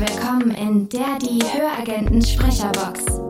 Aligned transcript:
willkommen 0.00 0.50
in 0.52 0.88
der 0.88 1.18
die 1.18 1.42
Höragenten 1.42 2.22
Sprecherbox. 2.22 3.29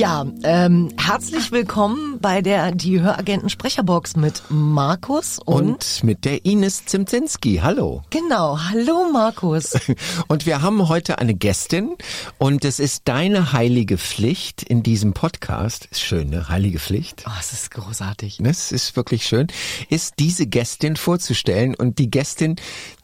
Ja, 0.00 0.24
ähm, 0.44 0.88
herzlich 0.98 1.52
willkommen 1.52 2.20
bei 2.22 2.40
der 2.40 2.72
Die 2.72 3.02
Höragenten 3.02 3.50
Sprecherbox 3.50 4.16
mit 4.16 4.42
Markus 4.48 5.38
und, 5.40 5.68
Und 5.68 6.04
mit 6.04 6.24
der 6.24 6.46
Ines 6.46 6.86
Zimzinski. 6.86 7.60
Hallo. 7.62 8.02
genau, 8.08 8.58
hallo 8.58 9.10
Markus. 9.12 9.74
Und 10.28 10.46
wir 10.46 10.62
haben 10.62 10.88
heute 10.88 11.18
eine 11.18 11.34
Gästin 11.34 11.96
und 12.38 12.64
es 12.64 12.80
ist 12.80 13.02
deine 13.08 13.52
heilige 13.52 13.98
Pflicht 13.98 14.62
in 14.62 14.82
diesem 14.82 15.12
Podcast. 15.12 15.86
Ist 15.90 16.00
schön, 16.00 16.30
ne? 16.30 16.48
Heilige 16.48 16.78
Pflicht. 16.78 17.24
Oh, 17.26 17.32
es 17.38 17.52
ist 17.52 17.70
großartig. 17.70 18.38
Das 18.40 18.72
ist 18.72 18.96
wirklich 18.96 19.26
schön. 19.26 19.48
Ist 19.90 20.14
diese 20.18 20.46
Gästin 20.46 20.96
vorzustellen 20.96 21.74
und 21.74 21.98
die 21.98 22.10
Gästin, 22.10 22.56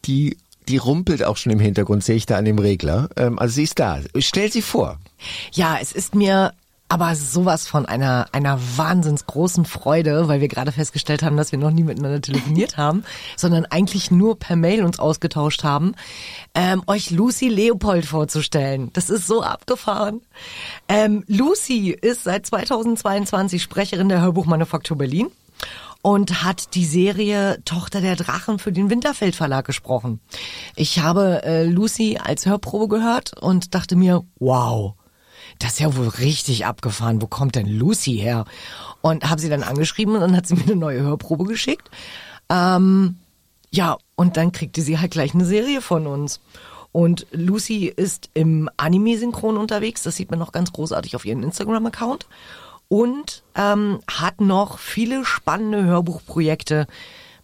die 0.05 0.35
die 0.67 0.77
rumpelt 0.77 1.23
auch 1.23 1.37
schon 1.37 1.51
im 1.51 1.59
Hintergrund, 1.59 2.03
sehe 2.03 2.15
ich 2.15 2.25
da 2.25 2.37
an 2.37 2.45
dem 2.45 2.57
Regler. 2.57 3.07
Ähm, 3.15 3.37
also 3.37 3.53
sie 3.53 3.63
ist 3.63 3.77
da. 3.77 4.01
Stell 4.17 4.51
sie 4.51 4.63
vor. 4.63 4.97
Ja, 5.53 5.77
es 5.79 5.91
ist 5.91 6.15
mir 6.15 6.53
aber 6.89 7.15
sowas 7.15 7.67
von 7.67 7.85
einer 7.85 8.27
einer 8.31 8.59
wahnsinns 8.77 9.25
großen 9.25 9.65
Freude, 9.65 10.27
weil 10.27 10.41
wir 10.41 10.47
gerade 10.47 10.71
festgestellt 10.71 11.23
haben, 11.23 11.37
dass 11.37 11.51
wir 11.51 11.59
noch 11.59 11.71
nie 11.71 11.83
miteinander 11.83 12.21
telefoniert 12.21 12.77
haben, 12.77 13.03
sondern 13.35 13.65
eigentlich 13.65 14.11
nur 14.11 14.39
per 14.39 14.55
Mail 14.55 14.83
uns 14.83 14.99
ausgetauscht 14.99 15.63
haben, 15.63 15.95
ähm, 16.55 16.83
euch 16.87 17.11
Lucy 17.11 17.49
Leopold 17.49 18.05
vorzustellen. 18.05 18.91
Das 18.93 19.09
ist 19.09 19.27
so 19.27 19.41
abgefahren. 19.41 20.21
Ähm, 20.87 21.23
Lucy 21.27 21.91
ist 21.91 22.23
seit 22.23 22.45
2022 22.45 23.61
Sprecherin 23.61 24.09
der 24.09 24.21
Hörbuchmanufaktur 24.21 24.97
Berlin 24.97 25.27
und 26.01 26.43
hat 26.43 26.75
die 26.75 26.85
Serie 26.85 27.61
Tochter 27.65 27.99
der 27.99 28.15
Drachen 28.15 28.59
für 28.59 28.71
den 28.71 28.89
Winterfeld 28.89 29.35
Verlag 29.35 29.65
gesprochen. 29.65 30.21
Ich 30.75 30.99
habe 30.99 31.43
äh, 31.43 31.65
Lucy 31.65 32.17
als 32.23 32.45
Hörprobe 32.45 32.87
gehört 32.87 33.37
und 33.37 33.75
dachte 33.75 33.95
mir, 33.95 34.23
wow, 34.39 34.93
das 35.59 35.73
ist 35.73 35.79
ja 35.79 35.95
wohl 35.95 36.07
richtig 36.07 36.65
abgefahren. 36.65 37.21
Wo 37.21 37.27
kommt 37.27 37.55
denn 37.55 37.67
Lucy 37.67 38.17
her? 38.17 38.45
Und 39.01 39.29
habe 39.29 39.41
sie 39.41 39.49
dann 39.49 39.63
angeschrieben 39.63 40.15
und 40.15 40.21
dann 40.21 40.35
hat 40.35 40.47
sie 40.47 40.55
mir 40.55 40.63
eine 40.63 40.75
neue 40.75 41.01
Hörprobe 41.01 41.45
geschickt. 41.45 41.89
Ähm, 42.49 43.17
ja, 43.71 43.97
und 44.15 44.37
dann 44.37 44.51
kriegte 44.51 44.81
sie 44.81 44.99
halt 44.99 45.11
gleich 45.11 45.33
eine 45.33 45.45
Serie 45.45 45.81
von 45.81 46.07
uns. 46.07 46.39
Und 46.91 47.27
Lucy 47.31 47.85
ist 47.95 48.29
im 48.33 48.69
Anime-Synchron 48.77 49.57
unterwegs. 49.57 50.03
Das 50.03 50.15
sieht 50.15 50.31
man 50.31 50.39
noch 50.39 50.51
ganz 50.51 50.71
großartig 50.71 51.15
auf 51.15 51.25
ihrem 51.25 51.43
Instagram-Account. 51.43 52.27
Und 52.87 53.43
ähm, 53.55 53.99
hat 54.09 54.39
noch 54.39 54.79
viele 54.79 55.25
spannende 55.25 55.83
Hörbuchprojekte 55.83 56.87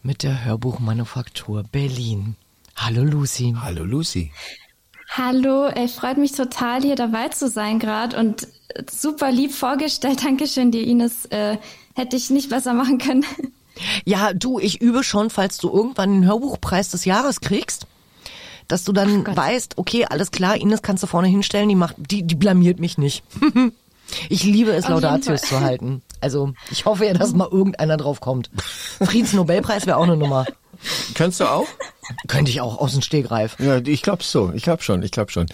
mit 0.01 0.23
der 0.23 0.45
Hörbuchmanufaktur 0.45 1.63
Berlin. 1.71 2.35
Hallo 2.75 3.03
Lucy. 3.03 3.55
Hallo 3.59 3.83
Lucy. 3.83 4.31
Hallo, 5.15 5.67
ey, 5.67 5.87
freut 5.87 6.17
mich 6.17 6.31
total, 6.31 6.81
hier 6.81 6.95
dabei 6.95 7.27
zu 7.27 7.47
sein 7.47 7.77
gerade 7.77 8.17
und 8.17 8.47
super 8.89 9.31
lieb 9.31 9.53
vorgestellt. 9.53 10.23
Dankeschön 10.25 10.71
dir, 10.71 10.81
Ines. 10.81 11.25
Äh, 11.25 11.57
hätte 11.93 12.15
ich 12.15 12.31
nicht 12.31 12.49
besser 12.49 12.73
machen 12.73 12.97
können. 12.97 13.23
Ja, 14.05 14.33
du, 14.33 14.57
ich 14.57 14.81
übe 14.81 15.03
schon, 15.03 15.29
falls 15.29 15.57
du 15.57 15.69
irgendwann 15.69 16.13
den 16.13 16.25
Hörbuchpreis 16.25 16.89
des 16.89 17.05
Jahres 17.05 17.41
kriegst, 17.41 17.85
dass 18.67 18.83
du 18.83 18.91
dann 18.91 19.25
weißt, 19.25 19.77
okay, 19.77 20.05
alles 20.05 20.31
klar, 20.31 20.55
Ines 20.55 20.81
kannst 20.81 21.03
du 21.03 21.07
vorne 21.07 21.27
hinstellen, 21.27 21.69
die 21.69 21.75
macht, 21.75 21.95
die, 21.97 22.23
die 22.23 22.35
blamiert 22.35 22.79
mich 22.79 22.97
nicht. 22.97 23.23
ich 24.29 24.43
liebe 24.43 24.71
es, 24.71 24.85
Auf 24.85 24.91
Laudatius 24.91 25.41
zu 25.41 25.59
halten. 25.59 26.01
Also, 26.21 26.53
ich 26.71 26.85
hoffe 26.85 27.05
ja, 27.05 27.13
dass 27.13 27.33
mal 27.33 27.49
irgendeiner 27.51 27.97
drauf 27.97 28.19
kommt. 28.19 28.49
Friedensnobelpreis 29.01 29.85
wäre 29.85 29.97
auch 29.97 30.03
eine 30.03 30.17
Nummer. 30.17 30.47
Kannst 31.13 31.39
du 31.39 31.45
auch? 31.45 31.67
Könnte 32.27 32.51
ich 32.51 32.59
auch 32.61 32.77
aus 32.79 32.93
dem 32.93 33.01
Stegreif. 33.01 33.55
Ja, 33.59 33.77
ich 33.77 34.01
glaube 34.01 34.23
so. 34.23 34.51
Ich 34.53 34.63
glaube 34.63 34.83
schon. 34.83 35.03
Ich 35.03 35.11
glaube 35.11 35.31
schon. 35.31 35.47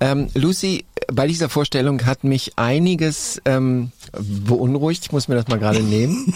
Ähm, 0.00 0.28
Lucy, 0.34 0.84
bei 1.12 1.26
dieser 1.26 1.48
Vorstellung 1.48 2.04
hat 2.06 2.24
mich 2.24 2.52
einiges 2.58 3.40
ähm, 3.44 3.92
beunruhigt. 4.18 5.04
Ich 5.04 5.12
muss 5.12 5.28
mir 5.28 5.36
das 5.36 5.48
mal 5.48 5.58
gerade 5.58 5.80
nehmen. 5.82 6.34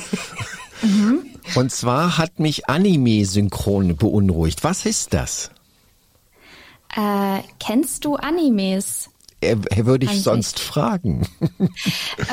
Und 1.55 1.73
zwar 1.73 2.19
hat 2.19 2.39
mich 2.39 2.69
Anime-Synchron 2.69 3.97
beunruhigt. 3.97 4.63
Was 4.65 4.85
ist 4.87 5.15
das? 5.15 5.51
Äh, 6.95 7.41
kennst 7.59 8.05
du 8.05 8.17
Animes? 8.17 9.11
Äh, 9.41 9.57
würde 9.85 10.05
ich 10.05 10.11
Eigentlich. 10.11 10.23
sonst 10.25 10.61
fragen. 10.61 11.27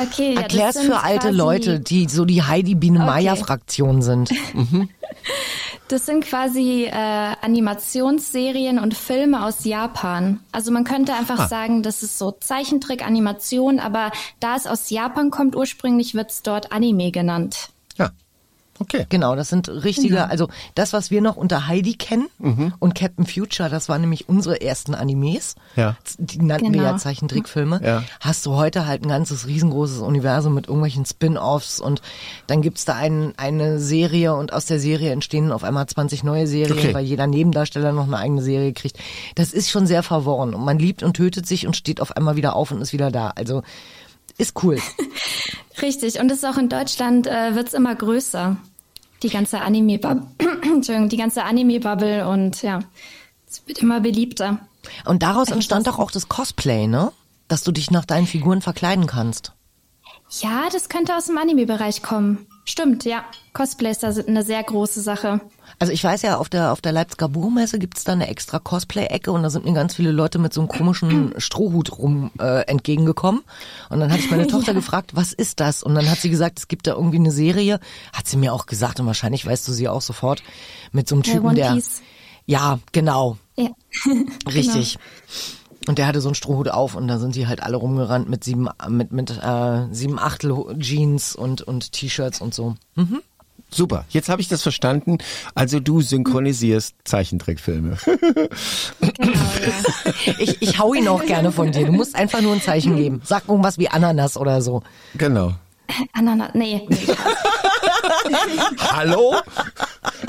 Okay, 0.00 0.34
ja, 0.34 0.40
Erklär's 0.42 0.78
für 0.78 1.02
alte 1.02 1.26
quasi- 1.28 1.36
Leute, 1.36 1.80
die 1.80 2.08
so 2.08 2.24
die 2.24 2.42
Heidi 2.42 2.74
Biene 2.74 2.98
Meier 3.00 3.34
Okay. 3.34 3.42
Fraktion 3.44 4.02
sind. 4.02 4.30
Das 5.88 6.06
sind 6.06 6.24
quasi 6.24 6.84
äh, 6.84 6.90
Animationsserien 7.42 8.78
und 8.78 8.94
Filme 8.94 9.44
aus 9.44 9.64
Japan. 9.64 10.40
Also 10.50 10.72
man 10.72 10.84
könnte 10.84 11.12
einfach 11.12 11.40
Ah. 11.40 11.48
sagen, 11.48 11.82
das 11.82 12.02
ist 12.02 12.18
so 12.18 12.30
Zeichentrick-Animation, 12.32 13.78
aber 13.80 14.10
da 14.40 14.56
es 14.56 14.66
aus 14.66 14.88
Japan 14.88 15.30
kommt, 15.30 15.54
ursprünglich 15.54 16.14
wird's 16.14 16.42
dort 16.42 16.72
Anime 16.72 17.10
genannt. 17.10 17.68
Ja. 18.76 18.80
Okay. 18.80 19.06
Genau, 19.08 19.36
das 19.36 19.48
sind 19.48 19.68
richtige, 19.68 20.28
also 20.28 20.48
das, 20.74 20.92
was 20.92 21.10
wir 21.10 21.20
noch 21.20 21.36
unter 21.36 21.66
Heidi 21.68 21.94
kennen 21.94 22.26
und 22.80 22.94
Captain 22.94 23.26
Future, 23.26 23.68
das 23.70 23.88
waren 23.88 24.00
nämlich 24.00 24.28
unsere 24.28 24.60
ersten 24.60 24.94
Animes. 24.94 25.54
Ja. 25.76 25.96
Die 26.18 26.38
nannten 26.38 26.72
wir 26.72 26.80
Genau. 26.80 26.92
ja 26.92 26.96
Zeichentrickfilme. 26.96 27.80
Ja. 27.84 28.02
Hast 28.20 28.44
du 28.46 28.54
heute 28.56 28.86
halt 28.86 29.02
ein 29.04 29.08
ganzes 29.08 29.46
riesengroßes 29.46 29.98
Universum 29.98 30.54
mit 30.54 30.66
irgendwelchen 30.66 31.04
Spin-Offs 31.06 31.80
und 31.80 32.02
dann 32.46 32.62
gibt's 32.62 32.84
da 32.84 32.94
ein, 32.94 33.32
eine 33.36 33.78
Serie 33.78 34.34
und 34.34 34.52
aus 34.52 34.66
der 34.66 34.80
Serie 34.80 35.12
entstehen 35.12 35.52
auf 35.52 35.62
einmal 35.64 35.86
20 35.86 36.24
neue 36.24 36.46
Serien, 36.46 36.76
Okay. 36.78 36.94
weil 36.94 37.04
jeder 37.04 37.26
Nebendarsteller 37.26 37.92
noch 37.92 38.06
eine 38.06 38.18
eigene 38.18 38.42
Serie 38.42 38.72
kriegt. 38.72 38.98
Das 39.36 39.52
ist 39.52 39.70
schon 39.70 39.86
sehr 39.86 40.02
verworren 40.02 40.54
und 40.54 40.64
man 40.64 40.78
liebt 40.78 41.02
und 41.02 41.14
tötet 41.14 41.46
sich 41.46 41.66
und 41.66 41.76
steht 41.76 42.00
auf 42.00 42.16
einmal 42.16 42.36
wieder 42.36 42.56
auf 42.56 42.70
und 42.72 42.80
ist 42.80 42.92
wieder 42.92 43.10
da. 43.10 43.32
Also 43.36 43.62
ist 44.38 44.62
cool. 44.62 44.78
Richtig, 45.82 46.20
und 46.20 46.30
es 46.30 46.38
ist 46.38 46.44
auch 46.44 46.58
in 46.58 46.68
Deutschland 46.68 47.26
äh, 47.26 47.54
wird's 47.54 47.74
immer 47.74 47.94
größer. 47.94 48.56
Die 49.22 49.28
ganze 49.30 49.60
Anime-Bubble, 49.60 50.26
Entschuldigung, 50.62 51.08
die 51.08 51.16
ganze 51.16 51.44
Anime-Bubble 51.44 52.28
und 52.28 52.62
ja, 52.62 52.80
es 53.48 53.62
wird 53.66 53.78
immer 53.78 54.00
beliebter. 54.00 54.60
Und 55.04 55.22
daraus 55.22 55.50
entstand 55.50 55.86
doch 55.86 55.98
auch 55.98 56.10
das 56.10 56.28
Cosplay, 56.28 56.86
ne? 56.86 57.12
Dass 57.48 57.62
du 57.62 57.72
dich 57.72 57.90
nach 57.90 58.04
deinen 58.04 58.26
Figuren 58.26 58.60
verkleiden 58.60 59.06
kannst. 59.06 59.52
Ja, 60.40 60.68
das 60.72 60.88
könnte 60.88 61.16
aus 61.16 61.26
dem 61.26 61.38
Anime-Bereich 61.38 62.02
kommen. 62.02 62.46
Stimmt, 62.66 63.04
ja. 63.04 63.24
Cosplays 63.52 63.98
da 63.98 64.12
sind 64.12 64.28
eine 64.28 64.42
sehr 64.42 64.62
große 64.62 65.00
Sache. 65.02 65.40
Also 65.78 65.92
ich 65.92 66.02
weiß 66.02 66.22
ja, 66.22 66.38
auf 66.38 66.48
der, 66.48 66.72
auf 66.72 66.80
der 66.80 66.92
Leipziger 66.92 67.28
Buchmesse 67.28 67.78
gibt's 67.78 68.04
da 68.04 68.12
eine 68.12 68.28
extra 68.28 68.58
Cosplay-Ecke 68.58 69.30
und 69.30 69.42
da 69.42 69.50
sind 69.50 69.64
mir 69.64 69.74
ganz 69.74 69.94
viele 69.94 70.12
Leute 70.12 70.38
mit 70.38 70.54
so 70.54 70.60
einem 70.60 70.68
komischen 70.68 71.34
Strohhut 71.38 71.98
rum 71.98 72.30
äh, 72.40 72.62
entgegengekommen. 72.62 73.42
Und 73.90 74.00
dann 74.00 74.10
hatte 74.10 74.22
ich 74.22 74.30
meine 74.30 74.46
Tochter 74.48 74.72
gefragt, 74.72 75.14
was 75.14 75.32
ist 75.32 75.60
das? 75.60 75.82
Und 75.82 75.94
dann 75.94 76.10
hat 76.10 76.18
sie 76.18 76.30
gesagt, 76.30 76.58
es 76.58 76.68
gibt 76.68 76.86
da 76.86 76.92
irgendwie 76.92 77.18
eine 77.18 77.32
Serie. 77.32 77.80
Hat 78.12 78.26
sie 78.26 78.38
mir 78.38 78.52
auch 78.52 78.66
gesagt 78.66 78.98
und 78.98 79.06
wahrscheinlich 79.06 79.44
weißt 79.44 79.68
du 79.68 79.72
sie 79.72 79.88
auch 79.88 80.02
sofort 80.02 80.42
mit 80.92 81.08
so 81.08 81.16
einem 81.16 81.22
Typen, 81.22 81.54
der... 81.54 81.78
Ja, 82.46 82.78
genau, 82.92 83.38
Ja. 83.56 83.70
richtig. 84.46 84.98
Und 85.86 85.98
der 85.98 86.06
hatte 86.06 86.20
so 86.20 86.28
einen 86.28 86.34
Strohhut 86.34 86.68
auf 86.68 86.94
und 86.94 87.08
da 87.08 87.18
sind 87.18 87.34
die 87.34 87.46
halt 87.46 87.62
alle 87.62 87.76
rumgerannt 87.76 88.28
mit 88.28 88.42
sieben, 88.44 88.68
mit, 88.88 89.12
mit 89.12 89.30
äh, 89.30 89.86
sieben 89.90 90.18
Achtel 90.18 90.76
Jeans 90.78 91.36
und, 91.36 91.62
und 91.62 91.92
T-Shirts 91.92 92.40
und 92.40 92.54
so. 92.54 92.74
Super. 93.70 94.04
Jetzt 94.08 94.28
habe 94.28 94.40
ich 94.40 94.48
das 94.48 94.62
verstanden. 94.62 95.18
Also 95.54 95.80
du 95.80 96.00
synchronisierst 96.00 96.94
Zeichentrickfilme. 97.04 97.98
Genau, 99.00 99.32
ja. 99.32 100.34
Ich, 100.38 100.62
ich 100.62 100.78
hau 100.78 100.94
ihn 100.94 101.08
auch 101.08 101.24
gerne 101.26 101.52
von 101.52 101.72
dir. 101.72 101.86
Du 101.86 101.92
musst 101.92 102.14
einfach 102.14 102.40
nur 102.40 102.52
ein 102.52 102.62
Zeichen 102.62 102.96
geben. 102.96 103.20
Sag 103.24 103.48
irgendwas 103.48 103.78
wie 103.78 103.88
Ananas 103.88 104.36
oder 104.36 104.62
so. 104.62 104.82
genau. 105.14 105.52
Ananas, 106.12 106.50
nee, 106.54 106.82
nee. 106.88 106.96
Hallo? 108.78 109.36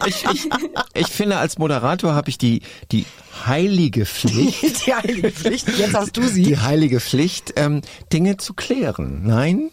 Ich, 0.05 0.25
ich, 0.25 0.49
ich 0.93 1.07
finde, 1.07 1.37
als 1.37 1.57
Moderator 1.57 2.13
habe 2.13 2.29
ich 2.29 2.37
die, 2.37 2.61
die 2.91 3.05
heilige 3.45 4.05
Pflicht, 4.05 4.63
Die 4.85 4.93
heilige 4.93 5.31
Pflicht. 5.31 5.67
Jetzt 5.77 5.93
hast 5.93 6.17
du 6.17 6.23
sie. 6.27 6.43
die 6.43 6.57
heilige 6.59 6.99
Pflicht, 6.99 7.53
ähm, 7.55 7.81
Dinge 8.11 8.37
zu 8.37 8.53
klären. 8.53 9.25
Nein? 9.25 9.71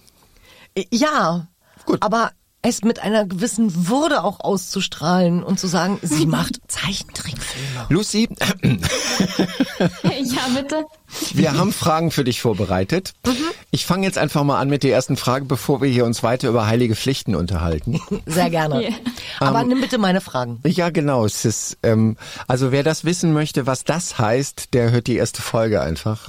Ja. 0.90 1.48
Gut. 1.84 2.02
Aber 2.02 2.32
es 2.62 2.82
mit 2.82 3.00
einer 3.00 3.26
gewissen 3.26 3.88
Würde 3.88 4.22
auch 4.22 4.38
auszustrahlen 4.38 5.42
und 5.42 5.58
zu 5.58 5.66
sagen, 5.66 5.98
sie 6.02 6.26
macht 6.26 6.60
Zeichentrickfilme. 6.68 7.86
Lucy, 7.88 8.28
ja, 8.62 10.48
bitte. 10.54 10.84
wir 11.34 11.58
haben 11.58 11.72
Fragen 11.72 12.12
für 12.12 12.22
dich 12.22 12.40
vorbereitet. 12.40 13.14
Ich 13.72 13.84
fange 13.84 14.06
jetzt 14.06 14.16
einfach 14.16 14.44
mal 14.44 14.60
an 14.60 14.68
mit 14.68 14.84
der 14.84 14.92
ersten 14.92 15.16
Frage, 15.16 15.44
bevor 15.44 15.82
wir 15.82 15.88
hier 15.88 16.04
uns 16.04 16.22
weiter 16.22 16.48
über 16.48 16.68
heilige 16.68 16.94
Pflichten 16.94 17.34
unterhalten. 17.34 18.00
Sehr 18.26 18.48
gerne. 18.48 18.90
Ja. 18.90 18.94
Aber 19.40 19.64
nimm 19.64 19.80
bitte 19.80 19.98
meine 19.98 20.20
Fragen. 20.20 20.60
Ja, 20.64 20.90
genau. 20.90 21.24
Es 21.24 21.44
ist, 21.44 21.78
ähm, 21.82 22.16
also 22.46 22.70
wer 22.70 22.84
das 22.84 23.04
wissen 23.04 23.32
möchte, 23.32 23.66
was 23.66 23.82
das 23.82 24.18
heißt, 24.18 24.72
der 24.72 24.92
hört 24.92 25.08
die 25.08 25.16
erste 25.16 25.42
Folge 25.42 25.80
einfach. 25.80 26.28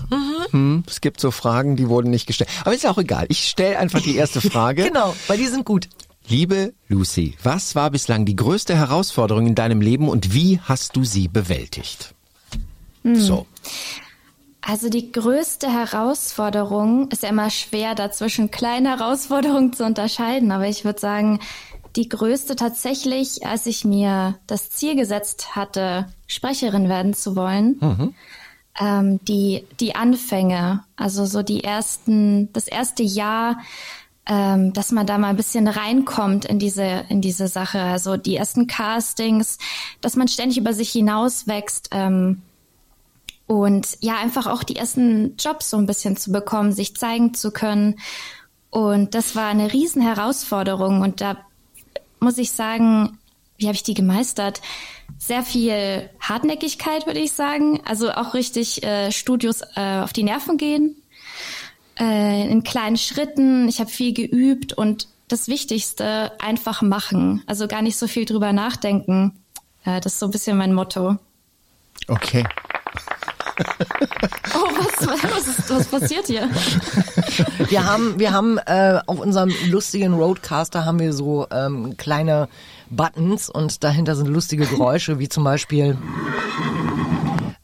Hm, 0.49 0.83
es 0.87 0.99
gibt 0.99 1.19
so 1.19 1.29
Fragen, 1.29 1.75
die 1.75 1.89
wurden 1.89 2.09
nicht 2.09 2.25
gestellt. 2.25 2.49
Aber 2.61 2.73
ist 2.73 2.87
auch 2.87 2.97
egal. 2.97 3.27
Ich 3.29 3.47
stelle 3.47 3.77
einfach 3.77 4.01
die 4.01 4.15
erste 4.15 4.41
Frage. 4.49 4.83
Genau, 4.83 5.15
weil 5.27 5.37
die 5.37 5.47
sind 5.47 5.63
gut. 5.63 5.89
Liebe 6.27 6.73
Lucy, 6.87 7.35
was 7.43 7.75
war 7.75 7.91
bislang 7.91 8.25
die 8.25 8.35
größte 8.35 8.75
Herausforderung 8.75 9.47
in 9.47 9.55
deinem 9.55 9.81
Leben 9.81 10.07
und 10.09 10.33
wie 10.33 10.59
hast 10.59 10.95
du 10.95 11.03
sie 11.03 11.27
bewältigt? 11.27 12.13
So. 13.03 13.45
Also 14.61 14.89
die 14.89 15.11
größte 15.11 15.69
Herausforderung 15.69 17.09
ist 17.11 17.23
ja 17.23 17.29
immer 17.29 17.49
schwer, 17.49 17.95
dazwischen 17.95 18.49
kleine 18.49 18.97
Herausforderungen 18.97 19.73
zu 19.73 19.83
unterscheiden, 19.83 20.51
aber 20.51 20.67
ich 20.67 20.85
würde 20.85 21.01
sagen, 21.01 21.39
die 21.97 22.07
größte 22.07 22.55
tatsächlich, 22.55 23.45
als 23.45 23.65
ich 23.65 23.83
mir 23.83 24.39
das 24.47 24.69
Ziel 24.69 24.95
gesetzt 24.95 25.55
hatte, 25.55 26.07
Sprecherin 26.27 26.87
werden 26.87 27.13
zu 27.13 27.35
wollen, 27.35 28.15
ähm, 28.79 29.19
die, 29.25 29.65
die 29.79 29.95
Anfänge, 29.95 30.83
also 30.95 31.25
so 31.25 31.43
die 31.43 31.63
ersten, 31.63 32.51
das 32.53 32.67
erste 32.67 33.03
Jahr, 33.03 33.57
ähm, 34.25 34.73
dass 34.73 34.91
man 34.91 35.05
da 35.05 35.17
mal 35.17 35.29
ein 35.29 35.35
bisschen 35.35 35.67
reinkommt 35.67 36.45
in 36.45 36.59
diese, 36.59 37.05
in 37.09 37.21
diese 37.21 37.47
Sache, 37.47 37.81
also 37.81 38.17
die 38.17 38.35
ersten 38.35 38.67
Castings, 38.67 39.57
dass 40.01 40.15
man 40.15 40.27
ständig 40.27 40.57
über 40.57 40.73
sich 40.73 40.91
hinauswächst, 40.91 41.89
ähm, 41.91 42.41
und 43.45 43.97
ja, 43.99 44.17
einfach 44.17 44.47
auch 44.47 44.63
die 44.63 44.75
ersten 44.75 45.35
Jobs 45.37 45.69
so 45.69 45.77
ein 45.77 45.85
bisschen 45.85 46.17
zu 46.17 46.31
bekommen, 46.31 46.71
sich 46.71 46.95
zeigen 46.95 47.33
zu 47.33 47.51
können. 47.51 47.99
Und 48.69 49.13
das 49.15 49.35
war 49.35 49.47
eine 49.47 49.73
riesen 49.73 50.01
Herausforderung. 50.01 51.01
Und 51.01 51.21
da 51.21 51.37
muss 52.19 52.37
ich 52.37 52.51
sagen, 52.51 53.19
wie 53.57 53.65
habe 53.65 53.75
ich 53.75 53.83
die 53.83 53.93
gemeistert? 53.93 54.61
Sehr 55.19 55.43
viel 55.43 56.09
Hartnäckigkeit, 56.19 57.05
würde 57.05 57.19
ich 57.19 57.33
sagen. 57.33 57.81
Also 57.85 58.11
auch 58.11 58.33
richtig 58.33 58.83
äh, 58.83 59.11
Studios 59.11 59.61
äh, 59.75 59.99
auf 59.99 60.13
die 60.13 60.23
Nerven 60.23 60.57
gehen. 60.57 60.95
Äh, 61.99 62.49
in 62.49 62.63
kleinen 62.63 62.97
Schritten. 62.97 63.67
Ich 63.67 63.79
habe 63.79 63.89
viel 63.89 64.13
geübt 64.13 64.73
und 64.73 65.07
das 65.27 65.47
Wichtigste, 65.47 66.31
einfach 66.39 66.81
machen. 66.81 67.43
Also 67.47 67.67
gar 67.67 67.81
nicht 67.81 67.97
so 67.97 68.07
viel 68.07 68.25
drüber 68.25 68.53
nachdenken. 68.53 69.33
Äh, 69.85 69.99
das 70.01 70.13
ist 70.13 70.19
so 70.19 70.27
ein 70.27 70.31
bisschen 70.31 70.57
mein 70.57 70.73
Motto. 70.73 71.17
Okay. 72.07 72.43
Oh, 74.55 74.67
was, 74.77 75.07
was, 75.07 75.47
ist, 75.47 75.69
was 75.69 75.87
passiert 75.87 76.27
hier? 76.27 76.49
Wir 77.69 77.85
haben, 77.85 78.19
wir 78.19 78.31
haben 78.31 78.57
äh, 78.59 78.99
auf 79.05 79.19
unserem 79.19 79.51
lustigen 79.67 80.13
Roadcaster 80.13 80.85
haben 80.85 80.99
wir 80.99 81.13
so 81.13 81.47
ähm, 81.51 81.97
kleine 81.97 82.49
Buttons 82.89 83.49
und 83.49 83.83
dahinter 83.83 84.15
sind 84.15 84.27
lustige 84.27 84.65
Geräusche, 84.65 85.17
wie 85.19 85.29
zum 85.29 85.43
Beispiel. 85.43 85.97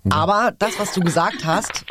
Aber 0.09 0.53
das, 0.57 0.79
was 0.79 0.93
du 0.93 1.01
gesagt 1.01 1.45
hast, 1.45 1.85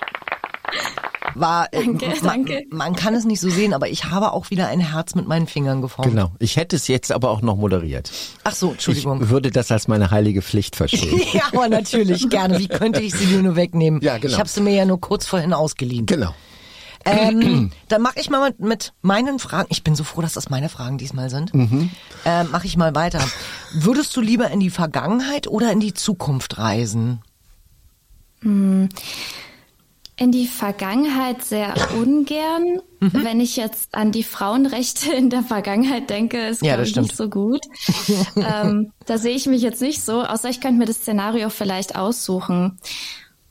war. 1.40 1.68
äh, 1.72 1.84
Danke, 1.84 2.06
man, 2.06 2.22
danke. 2.22 2.64
Man 2.70 2.94
kann 2.96 3.14
es 3.14 3.24
nicht 3.24 3.40
so 3.40 3.50
sehen, 3.50 3.72
aber 3.74 3.88
ich 3.88 4.06
habe 4.06 4.32
auch 4.32 4.50
wieder 4.50 4.68
ein 4.68 4.80
Herz 4.80 5.14
mit 5.14 5.26
meinen 5.26 5.46
Fingern 5.46 5.82
geformt. 5.82 6.10
Genau. 6.10 6.32
Ich 6.38 6.56
hätte 6.56 6.76
es 6.76 6.88
jetzt 6.88 7.12
aber 7.12 7.30
auch 7.30 7.42
noch 7.42 7.56
moderiert. 7.56 8.10
Ach 8.44 8.54
so, 8.54 8.72
Entschuldigung. 8.72 9.22
Ich 9.22 9.28
würde 9.30 9.50
das 9.50 9.70
als 9.70 9.88
meine 9.88 10.10
heilige 10.10 10.42
Pflicht 10.42 10.76
verstehen. 10.76 11.20
ja, 11.32 11.42
aber 11.52 11.68
natürlich 11.68 12.28
gerne. 12.28 12.58
Wie 12.58 12.68
könnte 12.68 13.00
ich 13.00 13.14
sie 13.14 13.26
dir 13.26 13.42
nur 13.42 13.56
wegnehmen? 13.56 14.00
Ja, 14.02 14.18
genau. 14.18 14.32
Ich 14.32 14.38
habe 14.38 14.48
sie 14.48 14.60
mir 14.60 14.74
ja 14.74 14.84
nur 14.84 15.00
kurz 15.00 15.26
vorhin 15.26 15.52
ausgeliehen. 15.52 16.06
genau. 16.06 16.34
Ähm, 17.04 17.70
dann 17.88 18.02
mache 18.02 18.18
ich 18.20 18.28
mal 18.28 18.50
mit, 18.50 18.60
mit 18.60 18.92
meinen 19.00 19.38
Fragen. 19.38 19.68
Ich 19.70 19.82
bin 19.82 19.94
so 19.94 20.04
froh, 20.04 20.20
dass 20.20 20.34
das 20.34 20.50
meine 20.50 20.68
Fragen 20.68 20.98
diesmal 20.98 21.30
sind. 21.30 21.52
Ähm, 21.54 21.90
mache 22.50 22.66
ich 22.66 22.76
mal 22.76 22.94
weiter. 22.94 23.20
Würdest 23.72 24.14
du 24.16 24.20
lieber 24.20 24.50
in 24.50 24.60
die 24.60 24.68
Vergangenheit 24.68 25.46
oder 25.46 25.72
in 25.72 25.80
die 25.80 25.94
Zukunft 25.94 26.58
reisen? 26.58 27.22
In 30.18 30.32
die 30.32 30.48
Vergangenheit 30.48 31.44
sehr 31.44 31.74
ungern. 31.96 32.80
Wenn 32.98 33.40
ich 33.40 33.54
jetzt 33.54 33.94
an 33.94 34.10
die 34.10 34.24
Frauenrechte 34.24 35.12
in 35.12 35.30
der 35.30 35.44
Vergangenheit 35.44 36.10
denke, 36.10 36.48
ist 36.48 36.62
Ja, 36.62 36.76
das 36.76 36.94
nicht 36.96 37.16
so 37.16 37.28
gut. 37.28 37.60
ähm, 38.36 38.92
da 39.06 39.18
sehe 39.18 39.36
ich 39.36 39.46
mich 39.46 39.62
jetzt 39.62 39.80
nicht 39.80 40.02
so, 40.02 40.24
außer 40.24 40.50
ich 40.50 40.60
könnte 40.60 40.78
mir 40.78 40.86
das 40.86 40.96
Szenario 40.96 41.50
vielleicht 41.50 41.94
aussuchen. 41.94 42.78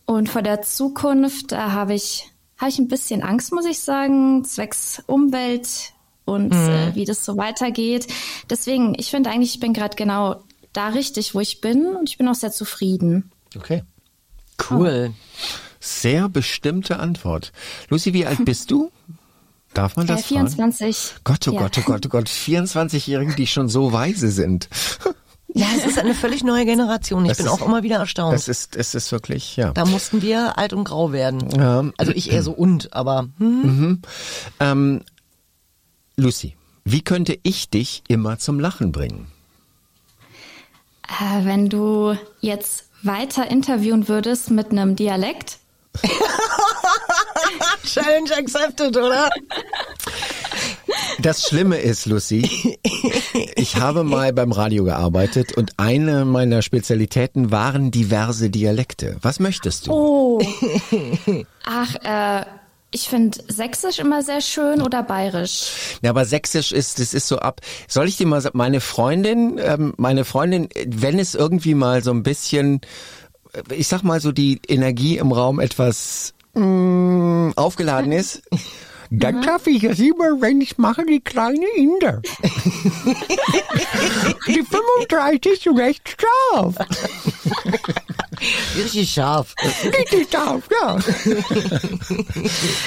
Und 0.05 0.27
vor 0.27 0.41
der 0.41 0.61
Zukunft, 0.61 1.53
da 1.53 1.71
habe 1.71 1.93
ich, 1.93 2.29
habe 2.57 2.69
ich 2.69 2.79
ein 2.79 2.89
bisschen 2.89 3.23
Angst, 3.23 3.53
muss 3.53 3.65
ich 3.65 3.79
sagen, 3.79 4.43
zwecks 4.43 5.01
Umwelt 5.07 5.93
und 6.25 6.53
äh, 6.53 6.93
wie 6.95 7.05
das 7.05 7.23
so 7.23 7.37
weitergeht. 7.37 8.07
Deswegen, 8.49 8.93
ich 8.99 9.09
finde 9.09 9.29
eigentlich, 9.29 9.55
ich 9.55 9.59
bin 9.61 9.71
gerade 9.71 9.95
genau 9.95 10.43
da 10.73 10.89
richtig, 10.89 11.33
wo 11.33 11.39
ich 11.39 11.61
bin 11.61 11.95
und 11.95 12.09
ich 12.09 12.17
bin 12.17 12.27
auch 12.27 12.35
sehr 12.35 12.51
zufrieden. 12.51 13.31
Okay. 13.55 13.83
Cool. 14.69 15.13
Sehr 15.79 16.29
bestimmte 16.29 16.99
Antwort. 16.99 17.51
Lucy, 17.89 18.13
wie 18.13 18.25
alt 18.25 18.43
bist 18.45 18.71
du? 18.71 18.91
Darf 19.73 19.95
man 19.95 20.07
das 20.07 20.21
äh, 20.21 20.23
24. 20.23 20.97
fragen? 20.97 21.19
Gott, 21.23 21.47
oh 21.47 21.51
Ja. 21.51 21.61
Gott, 21.61 21.77
oh 21.77 21.81
Gott, 21.85 22.05
oh 22.05 22.09
Gott. 22.09 22.27
24-Jährige, 22.29 23.35
die 23.35 23.47
schon 23.47 23.69
so 23.69 23.91
weise 23.93 24.29
sind. 24.31 24.69
Ja, 25.53 25.67
es 25.77 25.85
ist 25.85 25.97
eine 25.99 26.13
völlig 26.13 26.43
neue 26.43 26.65
Generation. 26.65 27.23
Ich 27.25 27.29
Das 27.29 27.37
bin 27.37 27.45
ist- 27.47 27.51
auch 27.51 27.65
immer 27.65 27.83
wieder 27.83 27.97
erstaunt. 27.97 28.35
Es 28.35 28.47
ist, 28.47 28.75
es 28.75 28.95
ist 28.95 29.11
wirklich, 29.11 29.55
ja. 29.55 29.71
da 29.71 29.85
mussten 29.85 30.21
wir 30.21 30.57
alt 30.57 30.73
und 30.73 30.83
grau 30.83 31.11
werden. 31.11 31.49
Ja. 31.51 31.85
Also 31.97 32.11
ich 32.11 32.31
eher 32.31 32.43
so 32.43 32.51
und, 32.51 32.93
aber 32.93 33.27
hm, 33.37 34.01
Ähm, 34.59 35.01
Lucy, 36.15 36.55
wie 36.83 37.01
könnte 37.01 37.37
ich 37.43 37.69
dich 37.69 38.03
immer 38.07 38.39
zum 38.39 38.59
Lachen 38.59 38.91
bringen? 38.91 39.27
Äh, 41.07 41.45
wenn 41.45 41.69
du 41.69 42.15
jetzt 42.41 42.85
weiter 43.03 43.49
interviewen 43.49 44.07
würdest 44.07 44.51
mit 44.51 44.71
einem 44.71 44.95
Dialekt, 44.95 45.59
Challenge 47.83 48.35
accepted, 48.37 48.97
oder? 48.97 49.29
Das 51.19 51.47
Schlimme 51.47 51.77
ist, 51.77 52.05
Lucy, 52.05 52.77
ich 53.55 53.75
habe 53.75 54.03
mal 54.03 54.33
beim 54.33 54.51
Radio 54.51 54.83
gearbeitet 54.83 55.57
und 55.57 55.73
eine 55.77 56.25
meiner 56.25 56.61
Spezialitäten 56.61 57.51
waren 57.51 57.91
diverse 57.91 58.49
Dialekte. 58.49 59.17
Was 59.21 59.39
möchtest 59.39 59.87
du? 59.87 59.91
oh, 59.91 60.41
ach, 61.65 61.95
äh, 62.03 62.45
ich 62.91 63.09
finde 63.09 63.37
Sächsisch 63.47 63.99
immer 63.99 64.23
sehr 64.23 64.41
schön 64.41 64.81
oder 64.81 65.03
Bayerisch. 65.03 65.97
Ja, 66.01 66.11
aber 66.11 66.25
Sächsisch 66.25 66.71
ist, 66.71 66.99
das 66.99 67.13
ist 67.13 67.27
so 67.27 67.37
ab. 67.39 67.61
Soll 67.87 68.07
ich 68.07 68.17
dir 68.17 68.27
mal 68.27 68.39
sagen, 68.39 68.57
meine 68.57 68.79
Freundin, 68.79 69.59
ähm, 69.61 69.93
meine 69.97 70.23
Freundin, 70.23 70.69
wenn 70.85 71.19
es 71.19 71.35
irgendwie 71.35 71.73
mal 71.73 72.01
so 72.01 72.11
ein 72.11 72.23
bisschen, 72.23 72.79
ich 73.69 73.87
sag 73.87 74.03
mal 74.03 74.19
so 74.19 74.31
die 74.31 74.59
Energie 74.67 75.17
im 75.17 75.31
Raum 75.31 75.59
etwas 75.59 76.33
mm, 76.53 77.51
aufgeladen 77.55 78.11
ist, 78.11 78.41
dann 79.09 79.43
schaffe 79.43 79.69
ich 79.69 79.83
es 79.83 79.99
immer, 79.99 80.41
wenn 80.41 80.61
ich 80.61 80.77
mache 80.77 81.05
die 81.05 81.21
kleine 81.21 81.65
Inder. 81.75 82.21
die 84.47 84.63
35 84.63 85.65
ist 85.65 85.67
recht 85.77 86.17
scharf. 86.19 86.75
Richtig 88.75 89.09
scharf. 89.09 89.55
Richtig 89.83 90.29
scharf, 90.31 90.69
ja. 90.71 90.99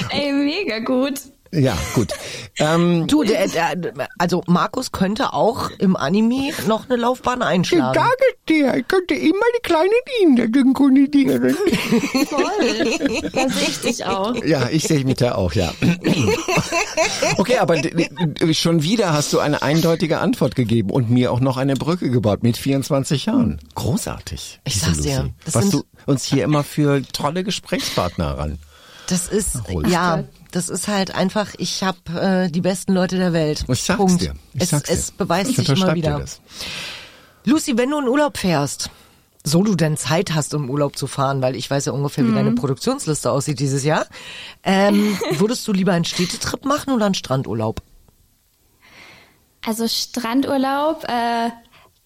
Ey, 0.09 0.31
mega 0.31 0.79
gut. 0.79 1.19
Ja, 1.53 1.77
gut. 1.95 2.13
Ähm, 2.59 3.07
Du, 3.07 3.23
der, 3.23 3.47
der, 3.47 3.75
also 4.17 4.41
Markus 4.47 4.91
könnte 4.93 5.33
auch 5.33 5.69
im 5.79 5.95
Anime 5.97 6.51
noch 6.67 6.85
eine 6.89 6.95
Laufbahn 6.97 7.41
einschlagen. 7.41 7.99
dir, 8.47 8.73
ich 8.75 8.87
könnte 8.87 9.13
immer 9.15 9.43
die 9.57 9.61
kleine 9.63 9.91
Inder 10.23 10.45
synchronisieren. 10.53 11.53
Voll. 12.29 13.29
Da 13.33 13.49
sehe 13.49 13.67
ich 13.67 13.81
dich 13.81 14.05
auch. 14.05 14.35
Ja, 14.45 14.69
ich 14.71 14.83
sehe 14.83 15.03
mich 15.03 15.17
da 15.17 15.35
auch, 15.35 15.53
ja. 15.53 15.73
Okay, 17.37 17.57
aber 17.57 17.81
schon 18.53 18.83
wieder 18.83 19.13
hast 19.13 19.33
du 19.33 19.39
eine 19.39 19.61
eindeutige 19.61 20.19
Antwort 20.19 20.55
gegeben 20.55 20.89
und 20.89 21.09
mir 21.09 21.31
auch 21.31 21.39
noch 21.39 21.57
eine 21.57 21.75
Brücke 21.75 22.09
gebaut 22.09 22.43
mit 22.43 22.57
24 22.57 23.25
Jahren. 23.25 23.59
Großartig. 23.75 24.59
Ich 24.63 24.79
sag's 24.79 24.99
dir, 25.01 25.17
Lucy. 25.21 25.33
das 25.45 25.55
Was 25.55 25.63
sind- 25.69 25.73
du 25.73 25.83
uns 26.11 26.23
hier 26.25 26.43
immer 26.43 26.63
für 26.63 27.01
tolle 27.13 27.43
Gesprächspartner 27.43 28.37
ran. 28.37 28.59
Das 29.07 29.27
ist, 29.27 29.67
Hol. 29.69 29.87
ja, 29.89 30.23
das 30.51 30.69
ist 30.69 30.87
halt 30.87 31.15
einfach, 31.15 31.53
ich 31.57 31.83
habe 31.83 31.97
äh, 32.47 32.51
die 32.51 32.61
besten 32.61 32.93
Leute 32.93 33.17
der 33.17 33.33
Welt. 33.33 33.65
Ich 33.67 33.83
sag's 33.83 33.97
Punkt. 33.97 34.21
dir. 34.21 34.33
Ich 34.53 34.63
es, 34.63 34.69
sag's 34.69 34.89
dir. 34.89 34.93
es 34.93 35.11
beweist 35.11 35.49
ich 35.51 35.55
sich 35.55 35.69
immer 35.69 35.95
wieder. 35.95 36.23
Lucy, 37.45 37.77
wenn 37.77 37.89
du 37.89 37.99
in 37.99 38.07
Urlaub 38.07 38.37
fährst, 38.37 38.91
so 39.43 39.63
du 39.63 39.75
denn 39.75 39.97
Zeit 39.97 40.33
hast, 40.35 40.53
um 40.53 40.69
Urlaub 40.69 40.95
zu 40.95 41.07
fahren, 41.07 41.41
weil 41.41 41.55
ich 41.55 41.69
weiß 41.69 41.85
ja 41.85 41.93
ungefähr, 41.93 42.27
wie 42.27 42.33
deine 42.33 42.51
Produktionsliste 42.51 43.31
aussieht 43.31 43.59
dieses 43.59 43.83
Jahr, 43.83 44.05
ähm, 44.63 45.17
würdest 45.31 45.67
du 45.67 45.73
lieber 45.73 45.93
einen 45.93 46.05
Städtetrip 46.05 46.65
machen 46.65 46.93
oder 46.93 47.05
einen 47.05 47.15
Strandurlaub? 47.15 47.81
Also 49.65 49.87
Strandurlaub 49.87 51.05
äh, 51.07 51.49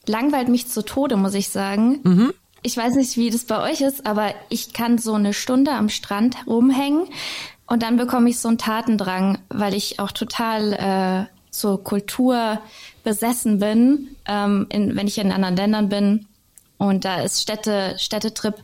langweilt 0.08 0.48
mich 0.48 0.68
zu 0.68 0.84
Tode, 0.84 1.18
muss 1.18 1.34
ich 1.34 1.50
sagen. 1.50 2.34
Ich 2.64 2.78
weiß 2.78 2.96
nicht, 2.96 3.18
wie 3.18 3.30
das 3.30 3.46
bei 3.46 3.62
euch 3.72 3.82
ist, 3.82 4.06
aber 4.06 4.34
ich 4.50 4.74
kann 4.74 4.98
so 4.98 5.14
eine 5.14 5.34
Stunde 5.34 5.72
am 5.72 5.90
Strand 5.90 6.36
rumhängen 6.48 7.08
und 7.68 7.84
dann 7.84 7.98
bekomme 7.98 8.30
ich 8.30 8.40
so 8.40 8.48
einen 8.48 8.58
Tatendrang, 8.58 9.40
weil 9.50 9.74
ich 9.74 10.00
auch 10.00 10.12
total 10.12 10.74
äh, 10.74 11.36
zur 11.52 11.84
Kultur 11.84 12.60
besessen 13.04 13.60
bin, 13.60 14.16
ähm, 14.28 14.68
in, 14.70 14.96
wenn 14.96 15.08
ich 15.08 15.18
in 15.18 15.32
anderen 15.32 15.56
Ländern 15.56 15.90
bin. 15.90 16.28
Und 16.78 17.06
da 17.06 17.22
ist 17.22 17.42
Städte, 17.42 17.96
Städtetrip 17.98 18.56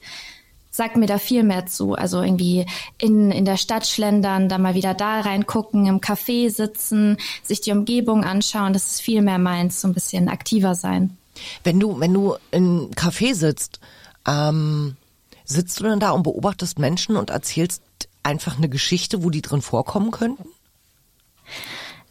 sagt 0.69 0.97
mir 0.97 1.05
da 1.05 1.17
viel 1.17 1.43
mehr 1.43 1.65
zu. 1.65 1.93
Also 1.93 2.21
irgendwie 2.21 2.65
in, 2.97 3.31
in 3.31 3.45
der 3.45 3.57
Stadt 3.57 3.87
schlendern, 3.87 4.49
dann 4.49 4.61
mal 4.61 4.75
wieder 4.75 4.93
da 4.93 5.21
reingucken, 5.21 5.85
im 5.85 5.99
Café 5.99 6.49
sitzen, 6.49 7.17
sich 7.43 7.61
die 7.61 7.71
Umgebung 7.71 8.23
anschauen. 8.23 8.73
Das 8.73 8.91
ist 8.91 9.01
viel 9.01 9.21
mehr 9.21 9.39
meins, 9.39 9.81
so 9.81 9.87
ein 9.87 9.93
bisschen 9.93 10.29
aktiver 10.29 10.75
sein. 10.75 11.17
Wenn 11.63 11.79
du, 11.79 11.99
wenn 11.99 12.13
du 12.13 12.35
im 12.51 12.91
Café 12.91 13.33
sitzt, 13.33 13.79
ähm, 14.27 14.95
sitzt 15.43 15.79
du 15.79 15.83
dann 15.85 15.99
da 15.99 16.11
und 16.11 16.23
beobachtest 16.23 16.79
Menschen 16.79 17.17
und 17.17 17.29
erzählst 17.31 17.81
einfach 18.23 18.57
eine 18.57 18.69
Geschichte, 18.69 19.23
wo 19.23 19.29
die 19.29 19.41
drin 19.41 19.61
vorkommen 19.61 20.11
könnten? 20.11 20.47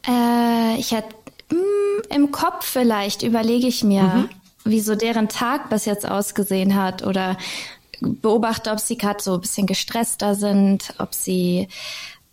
Äh, 0.06 0.76
ich 0.78 0.92
hätte 0.92 1.14
mm, 1.50 2.14
im 2.14 2.30
Kopf 2.30 2.66
vielleicht 2.66 3.22
überlege 3.22 3.66
ich 3.66 3.84
mir, 3.84 4.02
mhm. 4.02 4.28
wie 4.64 4.80
so 4.80 4.94
deren 4.94 5.28
Tag 5.28 5.70
bis 5.70 5.84
jetzt 5.84 6.08
ausgesehen 6.08 6.74
hat 6.74 7.04
oder 7.06 7.36
beobachte, 8.00 8.70
ob 8.70 8.80
sie 8.80 8.96
gerade 8.96 9.22
so 9.22 9.34
ein 9.34 9.40
bisschen 9.40 9.66
gestresster 9.66 10.34
sind, 10.34 10.94
ob 10.98 11.14
sie, 11.14 11.68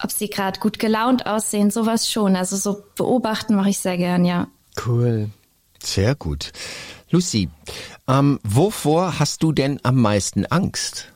ob 0.02 0.12
sie 0.12 0.30
gerade 0.30 0.60
gut 0.60 0.80
gelaunt 0.80 1.26
aussehen, 1.26 1.72
sowas 1.72 2.10
schon. 2.10 2.36
Also 2.36 2.56
so 2.56 2.84
beobachten 2.96 3.56
mache 3.56 3.70
ich 3.70 3.80
sehr 3.80 3.98
gern, 3.98 4.26
ja. 4.26 4.48
Cool. 4.86 5.30
Sehr 5.82 6.16
gut. 6.16 6.52
Lucy, 7.10 7.50
ähm, 8.08 8.40
wovor 8.44 9.20
hast 9.20 9.44
du 9.44 9.52
denn 9.52 9.80
am 9.84 9.96
meisten 10.02 10.46
Angst? 10.46 11.14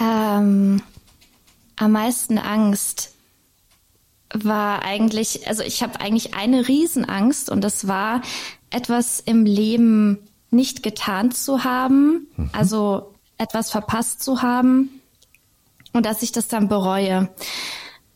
Ähm, 0.00 0.82
am 1.76 1.92
meisten 1.92 2.38
Angst 2.38 3.14
war 4.32 4.82
eigentlich, 4.82 5.46
also 5.48 5.62
ich 5.62 5.82
habe 5.82 6.00
eigentlich 6.00 6.34
eine 6.34 6.68
Riesenangst 6.68 7.50
und 7.50 7.62
das 7.62 7.86
war 7.86 8.22
etwas 8.70 9.20
im 9.20 9.44
Leben 9.44 10.18
nicht 10.50 10.82
getan 10.82 11.32
zu 11.32 11.64
haben, 11.64 12.28
mhm. 12.36 12.50
also 12.52 13.14
etwas 13.38 13.70
verpasst 13.70 14.22
zu 14.22 14.42
haben 14.42 15.00
und 15.92 16.06
dass 16.06 16.22
ich 16.22 16.32
das 16.32 16.48
dann 16.48 16.68
bereue. 16.68 17.28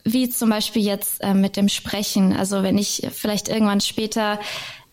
Wie 0.04 0.28
zum 0.28 0.50
Beispiel 0.50 0.82
jetzt 0.82 1.20
äh, 1.22 1.34
mit 1.34 1.56
dem 1.56 1.68
Sprechen. 1.68 2.34
Also 2.34 2.62
wenn 2.62 2.78
ich 2.78 3.08
vielleicht 3.12 3.48
irgendwann 3.48 3.80
später 3.80 4.38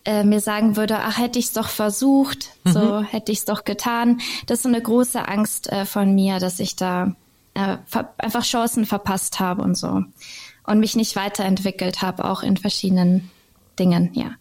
äh, 0.05 0.24
mir 0.24 0.41
sagen 0.41 0.75
würde, 0.75 1.00
ach, 1.00 1.17
hätte 1.17 1.39
ich 1.39 1.45
es 1.45 1.53
doch 1.53 1.69
versucht, 1.69 2.50
mhm. 2.63 2.72
so 2.72 3.01
hätte 3.01 3.31
ich 3.31 3.39
es 3.39 3.45
doch 3.45 3.63
getan. 3.63 4.19
Das 4.45 4.60
ist 4.60 4.63
so 4.63 4.69
eine 4.69 4.81
große 4.81 5.27
Angst 5.27 5.72
äh, 5.72 5.86
von 5.86 6.13
mir, 6.13 6.39
dass 6.39 6.60
ich 6.60 6.75
da 6.75 7.15
äh, 7.53 7.77
einfach 8.17 8.43
Chancen 8.43 8.86
verpasst 8.86 9.39
habe 9.39 9.62
und 9.62 9.75
so. 9.75 10.03
Und 10.65 10.79
mich 10.79 10.95
nicht 10.95 11.15
weiterentwickelt 11.15 12.01
habe, 12.01 12.25
auch 12.25 12.41
in 12.41 12.57
verschiedenen 12.57 13.29
Dingen, 13.79 14.12
ja. 14.13 14.31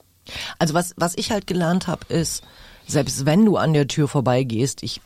Also 0.59 0.75
was, 0.75 0.95
was 0.97 1.17
ich 1.17 1.33
halt 1.33 1.47
gelernt 1.47 1.89
habe, 1.89 2.07
ist, 2.09 2.45
selbst 2.87 3.27
wenn 3.27 3.45
du 3.45 3.57
an 3.57 3.73
der 3.73 3.89
Tür 3.89 4.09
vorbeigehst, 4.09 4.83
ich 4.83 5.01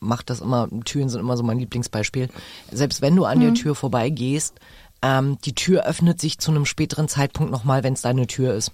mache 0.00 0.24
das 0.24 0.40
immer, 0.40 0.68
Türen 0.84 1.08
sind 1.08 1.20
immer 1.20 1.36
so 1.36 1.42
mein 1.42 1.58
Lieblingsbeispiel, 1.58 2.28
selbst 2.70 3.02
wenn 3.02 3.16
du 3.16 3.24
an 3.24 3.38
mhm. 3.38 3.42
der 3.42 3.54
Tür 3.54 3.74
vorbeigehst, 3.74 4.54
ähm, 5.02 5.38
die 5.44 5.54
Tür 5.54 5.84
öffnet 5.84 6.20
sich 6.20 6.38
zu 6.38 6.50
einem 6.50 6.64
späteren 6.64 7.08
Zeitpunkt 7.08 7.52
nochmal, 7.52 7.82
wenn 7.82 7.92
es 7.92 8.02
deine 8.02 8.26
Tür 8.26 8.54
ist. 8.54 8.72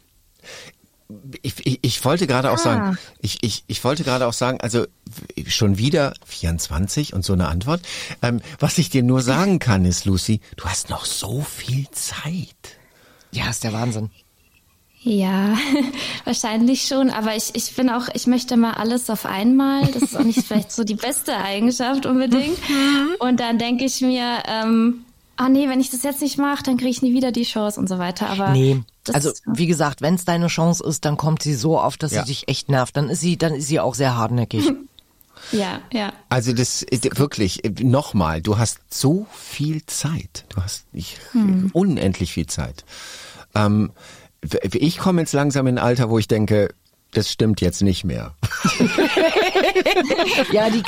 Ich, 1.43 1.67
ich, 1.67 1.79
ich 1.83 2.05
wollte 2.05 2.27
gerade 2.27 2.51
ah. 2.51 2.53
auch 2.53 2.59
sagen, 2.59 2.99
ich, 3.21 3.39
ich, 3.43 3.65
ich 3.67 3.85
wollte 3.85 4.05
gerade 4.05 4.27
auch 4.27 4.33
sagen, 4.33 4.61
also 4.61 4.87
schon 5.47 5.79
wieder 5.79 6.15
24 6.25 7.15
und 7.15 7.25
so 7.25 7.33
eine 7.33 7.49
Antwort. 7.49 7.83
Ähm, 8.23 8.41
was 8.59 8.79
ich 8.79 8.91
dir 8.91 9.03
nur 9.03 9.21
sagen 9.23 9.59
kann, 9.59 9.85
ist, 9.85 10.05
Lucy, 10.05 10.41
du 10.57 10.65
hast 10.65 10.91
noch 10.91 11.05
so 11.05 11.43
viel 11.43 11.89
Zeit. 11.91 12.79
Ja, 13.31 13.49
ist 13.49 13.65
der 13.65 13.73
Wahnsinn. 13.73 14.11
Ja, 15.05 15.57
wahrscheinlich 16.25 16.87
schon, 16.87 17.11
aber 17.11 17.35
ich, 17.35 17.55
ich 17.55 17.75
bin 17.75 17.91
auch, 17.91 18.09
ich 18.15 18.29
möchte 18.29 18.57
mal 18.57 18.75
alles 18.75 19.11
auf 19.11 19.27
einmal. 19.27 19.87
Das 19.87 20.03
ist 20.03 20.17
auch 20.17 20.23
nicht 20.23 20.43
vielleicht 20.47 20.71
so 20.71 20.85
die 20.85 20.95
beste 20.95 21.37
Eigenschaft 21.37 22.07
unbedingt. 22.07 22.59
Mhm. 22.69 23.17
Und 23.19 23.41
dann 23.41 23.59
denke 23.59 23.85
ich 23.85 24.01
mir, 24.01 24.43
ähm, 24.47 25.05
ah 25.37 25.49
nee, 25.49 25.69
wenn 25.69 25.81
ich 25.81 25.91
das 25.91 26.05
jetzt 26.05 26.23
nicht 26.23 26.39
mache, 26.39 26.63
dann 26.63 26.77
kriege 26.77 26.91
ich 26.91 27.03
nie 27.03 27.15
wieder 27.15 27.33
die 27.33 27.43
Chance 27.43 27.81
und 27.81 27.89
so 27.89 27.99
weiter. 27.99 28.29
Aber 28.31 28.51
nee, 28.51 28.81
also 29.13 29.33
wie 29.47 29.67
gesagt, 29.67 30.01
wenn 30.01 30.15
es 30.15 30.25
deine 30.25 30.47
Chance 30.47 30.85
ist, 30.85 31.05
dann 31.05 31.17
kommt 31.17 31.43
sie 31.43 31.55
so 31.55 31.81
oft, 31.81 32.03
dass 32.03 32.13
ja. 32.13 32.23
sie 32.23 32.29
dich 32.29 32.49
echt 32.49 32.69
nervt. 32.69 32.97
Dann 32.97 33.09
ist 33.09 33.21
sie, 33.21 33.37
dann 33.37 33.55
ist 33.55 33.67
sie 33.67 33.81
auch 33.81 33.95
sehr 33.95 34.17
hartnäckig. 34.17 34.73
Ja, 35.51 35.81
ja. 35.93 36.13
Also 36.29 36.53
das 36.53 36.87
wirklich 36.89 37.63
nochmal. 37.81 38.41
Du 38.41 38.59
hast 38.59 38.79
so 38.89 39.27
viel 39.33 39.85
Zeit. 39.87 40.45
Du 40.51 40.63
hast 40.63 40.93
nicht 40.95 41.19
hm. 41.33 41.71
unendlich 41.73 42.33
viel 42.33 42.47
Zeit. 42.47 42.85
Ähm, 43.55 43.91
ich 44.73 44.99
komme 44.99 45.21
jetzt 45.21 45.33
langsam 45.33 45.67
in 45.67 45.79
ein 45.79 45.85
Alter, 45.85 46.11
wo 46.11 46.19
ich 46.19 46.29
denke, 46.29 46.73
das 47.13 47.31
stimmt 47.31 47.61
jetzt 47.61 47.83
nicht 47.83 48.05
mehr. 48.05 48.35
ja, 50.53 50.71
die, 50.71 50.83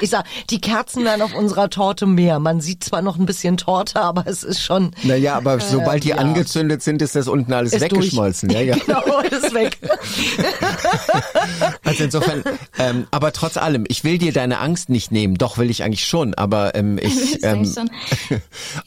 ich 0.00 0.08
sag, 0.08 0.24
die 0.48 0.58
Kerzen 0.58 1.04
werden 1.04 1.20
auf 1.20 1.34
unserer 1.34 1.68
Torte 1.68 2.06
mehr. 2.06 2.38
Man 2.38 2.62
sieht 2.62 2.82
zwar 2.82 3.02
noch 3.02 3.18
ein 3.18 3.26
bisschen 3.26 3.58
Torte, 3.58 4.00
aber 4.00 4.26
es 4.26 4.42
ist 4.42 4.62
schon. 4.62 4.92
Naja, 5.02 5.36
aber 5.36 5.56
äh, 5.56 5.60
sobald 5.60 6.04
die 6.04 6.10
ja. 6.10 6.16
angezündet 6.16 6.82
sind, 6.82 7.02
ist 7.02 7.14
das 7.14 7.28
unten 7.28 7.52
alles 7.52 7.74
ist 7.74 7.82
weggeschmolzen. 7.82 8.48
Ja, 8.48 8.60
ja. 8.60 8.76
genau, 8.86 9.20
ist 9.20 9.52
weg. 9.52 9.76
also 11.84 12.04
insofern, 12.04 12.42
ähm, 12.78 13.06
aber 13.10 13.32
trotz 13.32 13.58
allem, 13.58 13.84
ich 13.88 14.02
will 14.02 14.16
dir 14.16 14.32
deine 14.32 14.60
Angst 14.60 14.88
nicht 14.88 15.12
nehmen. 15.12 15.36
Doch 15.36 15.58
will 15.58 15.68
ich 15.68 15.82
eigentlich 15.82 16.06
schon, 16.06 16.32
aber 16.32 16.74
ähm, 16.74 16.96
ich, 16.96 17.44
ähm, 17.44 17.70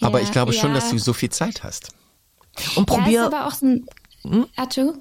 aber 0.02 0.20
ja, 0.20 0.26
ich 0.26 0.32
glaube 0.32 0.56
ja. 0.56 0.60
schon, 0.60 0.74
dass 0.74 0.90
du 0.90 0.98
so 0.98 1.14
viel 1.14 1.30
Zeit 1.30 1.64
hast. 1.64 1.90
Und 2.76 2.88
probier. 2.88 3.12
Ja, 3.12 3.28
ist 3.28 3.34
aber 3.34 3.48
auch 3.48 3.62
ein 3.62 3.86
hm? 4.24 4.48
Arthur? 4.56 4.96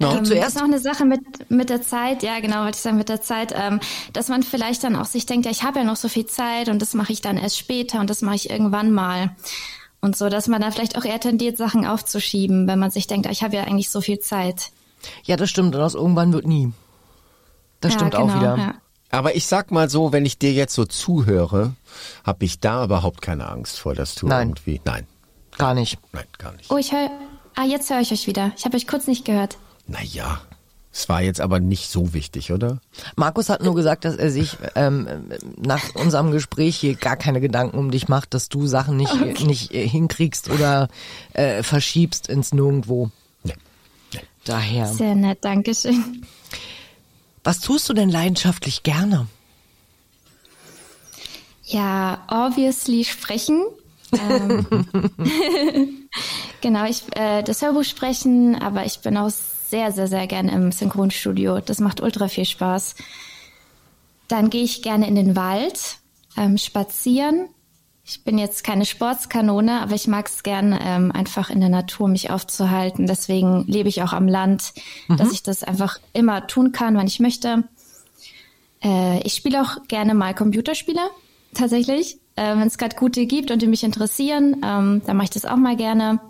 No. 0.00 0.16
Ähm, 0.16 0.24
zuerst. 0.24 0.42
Das 0.42 0.54
ist 0.54 0.60
noch 0.60 0.64
eine 0.64 0.78
Sache 0.78 1.04
mit, 1.04 1.50
mit 1.50 1.68
der 1.68 1.82
Zeit, 1.82 2.22
ja 2.22 2.40
genau, 2.40 2.64
wollte 2.64 2.76
ich 2.76 2.82
sagen, 2.82 2.96
mit 2.96 3.10
der 3.10 3.20
Zeit, 3.20 3.54
ähm, 3.54 3.80
dass 4.14 4.28
man 4.28 4.42
vielleicht 4.42 4.82
dann 4.82 4.96
auch 4.96 5.04
sich 5.04 5.26
denkt, 5.26 5.44
ja, 5.44 5.52
ich 5.52 5.62
habe 5.62 5.80
ja 5.80 5.84
noch 5.84 5.96
so 5.96 6.08
viel 6.08 6.24
Zeit 6.24 6.70
und 6.70 6.80
das 6.80 6.94
mache 6.94 7.12
ich 7.12 7.20
dann 7.20 7.36
erst 7.36 7.58
später 7.58 8.00
und 8.00 8.08
das 8.08 8.22
mache 8.22 8.36
ich 8.36 8.48
irgendwann 8.48 8.92
mal. 8.92 9.36
Und 10.00 10.16
so, 10.16 10.30
dass 10.30 10.48
man 10.48 10.62
da 10.62 10.70
vielleicht 10.70 10.96
auch 10.96 11.04
eher 11.04 11.20
tendiert, 11.20 11.58
Sachen 11.58 11.86
aufzuschieben, 11.86 12.66
wenn 12.66 12.78
man 12.78 12.90
sich 12.90 13.06
denkt, 13.08 13.30
ich 13.30 13.42
habe 13.42 13.56
ja 13.56 13.64
eigentlich 13.64 13.90
so 13.90 14.00
viel 14.00 14.18
Zeit. 14.20 14.70
Ja, 15.24 15.36
das 15.36 15.50
stimmt, 15.50 15.74
und 15.74 15.82
aus 15.82 15.94
irgendwann 15.94 16.32
wird 16.32 16.46
nie. 16.46 16.72
Das 17.82 17.92
ja, 17.92 17.98
stimmt 17.98 18.12
genau, 18.12 18.24
auch 18.24 18.34
wieder. 18.34 18.56
Ja. 18.56 18.74
Aber 19.10 19.36
ich 19.36 19.46
sag 19.46 19.70
mal 19.70 19.90
so, 19.90 20.12
wenn 20.12 20.24
ich 20.24 20.38
dir 20.38 20.52
jetzt 20.52 20.74
so 20.74 20.86
zuhöre, 20.86 21.74
habe 22.24 22.44
ich 22.46 22.60
da 22.60 22.84
überhaupt 22.84 23.20
keine 23.20 23.50
Angst 23.50 23.78
vor, 23.78 23.94
dass 23.94 24.14
du 24.14 24.28
Nein. 24.28 24.48
irgendwie. 24.48 24.80
Nein. 24.86 25.06
Gar 25.58 25.74
nicht. 25.74 25.98
Nein, 26.12 26.24
gar 26.38 26.52
nicht. 26.52 26.70
Oh, 26.70 26.78
ich 26.78 26.92
höre. 26.92 27.10
Ah, 27.54 27.64
jetzt 27.64 27.90
höre 27.90 28.00
ich 28.00 28.12
euch 28.12 28.26
wieder. 28.26 28.52
Ich 28.56 28.64
habe 28.64 28.78
euch 28.78 28.86
kurz 28.86 29.06
nicht 29.06 29.26
gehört. 29.26 29.58
Naja, 29.90 30.40
es 30.92 31.08
war 31.08 31.20
jetzt 31.20 31.40
aber 31.40 31.58
nicht 31.58 31.90
so 31.90 32.14
wichtig, 32.14 32.52
oder? 32.52 32.80
Markus 33.16 33.48
hat 33.48 33.62
nur 33.62 33.74
gesagt, 33.74 34.04
dass 34.04 34.16
er 34.16 34.30
sich 34.30 34.56
ähm, 34.76 35.30
nach 35.56 35.94
unserem 35.94 36.30
Gespräch 36.30 36.76
hier 36.76 36.94
gar 36.94 37.16
keine 37.16 37.40
Gedanken 37.40 37.76
um 37.76 37.90
dich 37.90 38.08
macht, 38.08 38.34
dass 38.34 38.48
du 38.48 38.66
Sachen 38.66 38.96
nicht, 38.96 39.12
okay. 39.12 39.44
nicht 39.44 39.72
äh, 39.72 39.86
hinkriegst 39.86 40.48
oder 40.48 40.88
äh, 41.32 41.62
verschiebst 41.64 42.28
ins 42.28 42.52
Nirgendwo. 42.52 43.10
Nee. 43.42 43.54
nee. 44.14 44.20
Daher. 44.44 44.86
Sehr 44.86 45.16
nett, 45.16 45.44
Dankeschön. 45.44 46.24
Was 47.42 47.60
tust 47.60 47.88
du 47.88 47.92
denn 47.92 48.10
leidenschaftlich 48.10 48.82
gerne? 48.84 49.26
Ja, 51.64 52.24
obviously 52.28 53.04
sprechen. 53.04 53.64
ähm, 54.12 54.66
genau, 56.60 56.84
ich 56.84 57.04
äh, 57.16 57.42
das 57.42 57.62
Hörbuch 57.62 57.84
sprechen, 57.84 58.56
aber 58.60 58.84
ich 58.84 58.98
bin 59.00 59.16
auch 59.16 59.30
sehr, 59.70 59.92
sehr, 59.92 60.08
sehr 60.08 60.26
gerne 60.26 60.52
im 60.52 60.72
Synchronstudio. 60.72 61.60
Das 61.60 61.80
macht 61.80 62.00
ultra 62.00 62.28
viel 62.28 62.44
Spaß. 62.44 62.96
Dann 64.28 64.50
gehe 64.50 64.64
ich 64.64 64.82
gerne 64.82 65.08
in 65.08 65.14
den 65.14 65.36
Wald, 65.36 65.98
ähm, 66.36 66.58
spazieren. 66.58 67.48
Ich 68.04 68.24
bin 68.24 68.38
jetzt 68.38 68.64
keine 68.64 68.86
Sportskanone, 68.86 69.80
aber 69.80 69.94
ich 69.94 70.08
mag 70.08 70.26
es 70.26 70.42
gern, 70.42 70.76
ähm, 70.80 71.12
einfach 71.12 71.50
in 71.50 71.60
der 71.60 71.68
Natur 71.68 72.08
mich 72.08 72.30
aufzuhalten. 72.30 73.06
Deswegen 73.06 73.64
lebe 73.66 73.88
ich 73.88 74.02
auch 74.02 74.12
am 74.12 74.26
Land, 74.26 74.72
mhm. 75.08 75.16
dass 75.16 75.32
ich 75.32 75.42
das 75.42 75.62
einfach 75.62 75.98
immer 76.12 76.46
tun 76.46 76.72
kann, 76.72 76.96
wann 76.96 77.06
ich 77.06 77.20
möchte. 77.20 77.64
Äh, 78.82 79.20
ich 79.22 79.34
spiele 79.34 79.62
auch 79.62 79.86
gerne 79.86 80.14
mal 80.14 80.34
Computerspiele, 80.34 81.02
tatsächlich. 81.54 82.18
Äh, 82.34 82.56
Wenn 82.56 82.66
es 82.66 82.78
gerade 82.78 82.96
gute 82.96 83.26
gibt 83.26 83.50
und 83.50 83.62
die 83.62 83.68
mich 83.68 83.84
interessieren, 83.84 84.56
ähm, 84.64 85.02
dann 85.06 85.16
mache 85.16 85.24
ich 85.24 85.30
das 85.30 85.44
auch 85.44 85.56
mal 85.56 85.76
gerne 85.76 86.20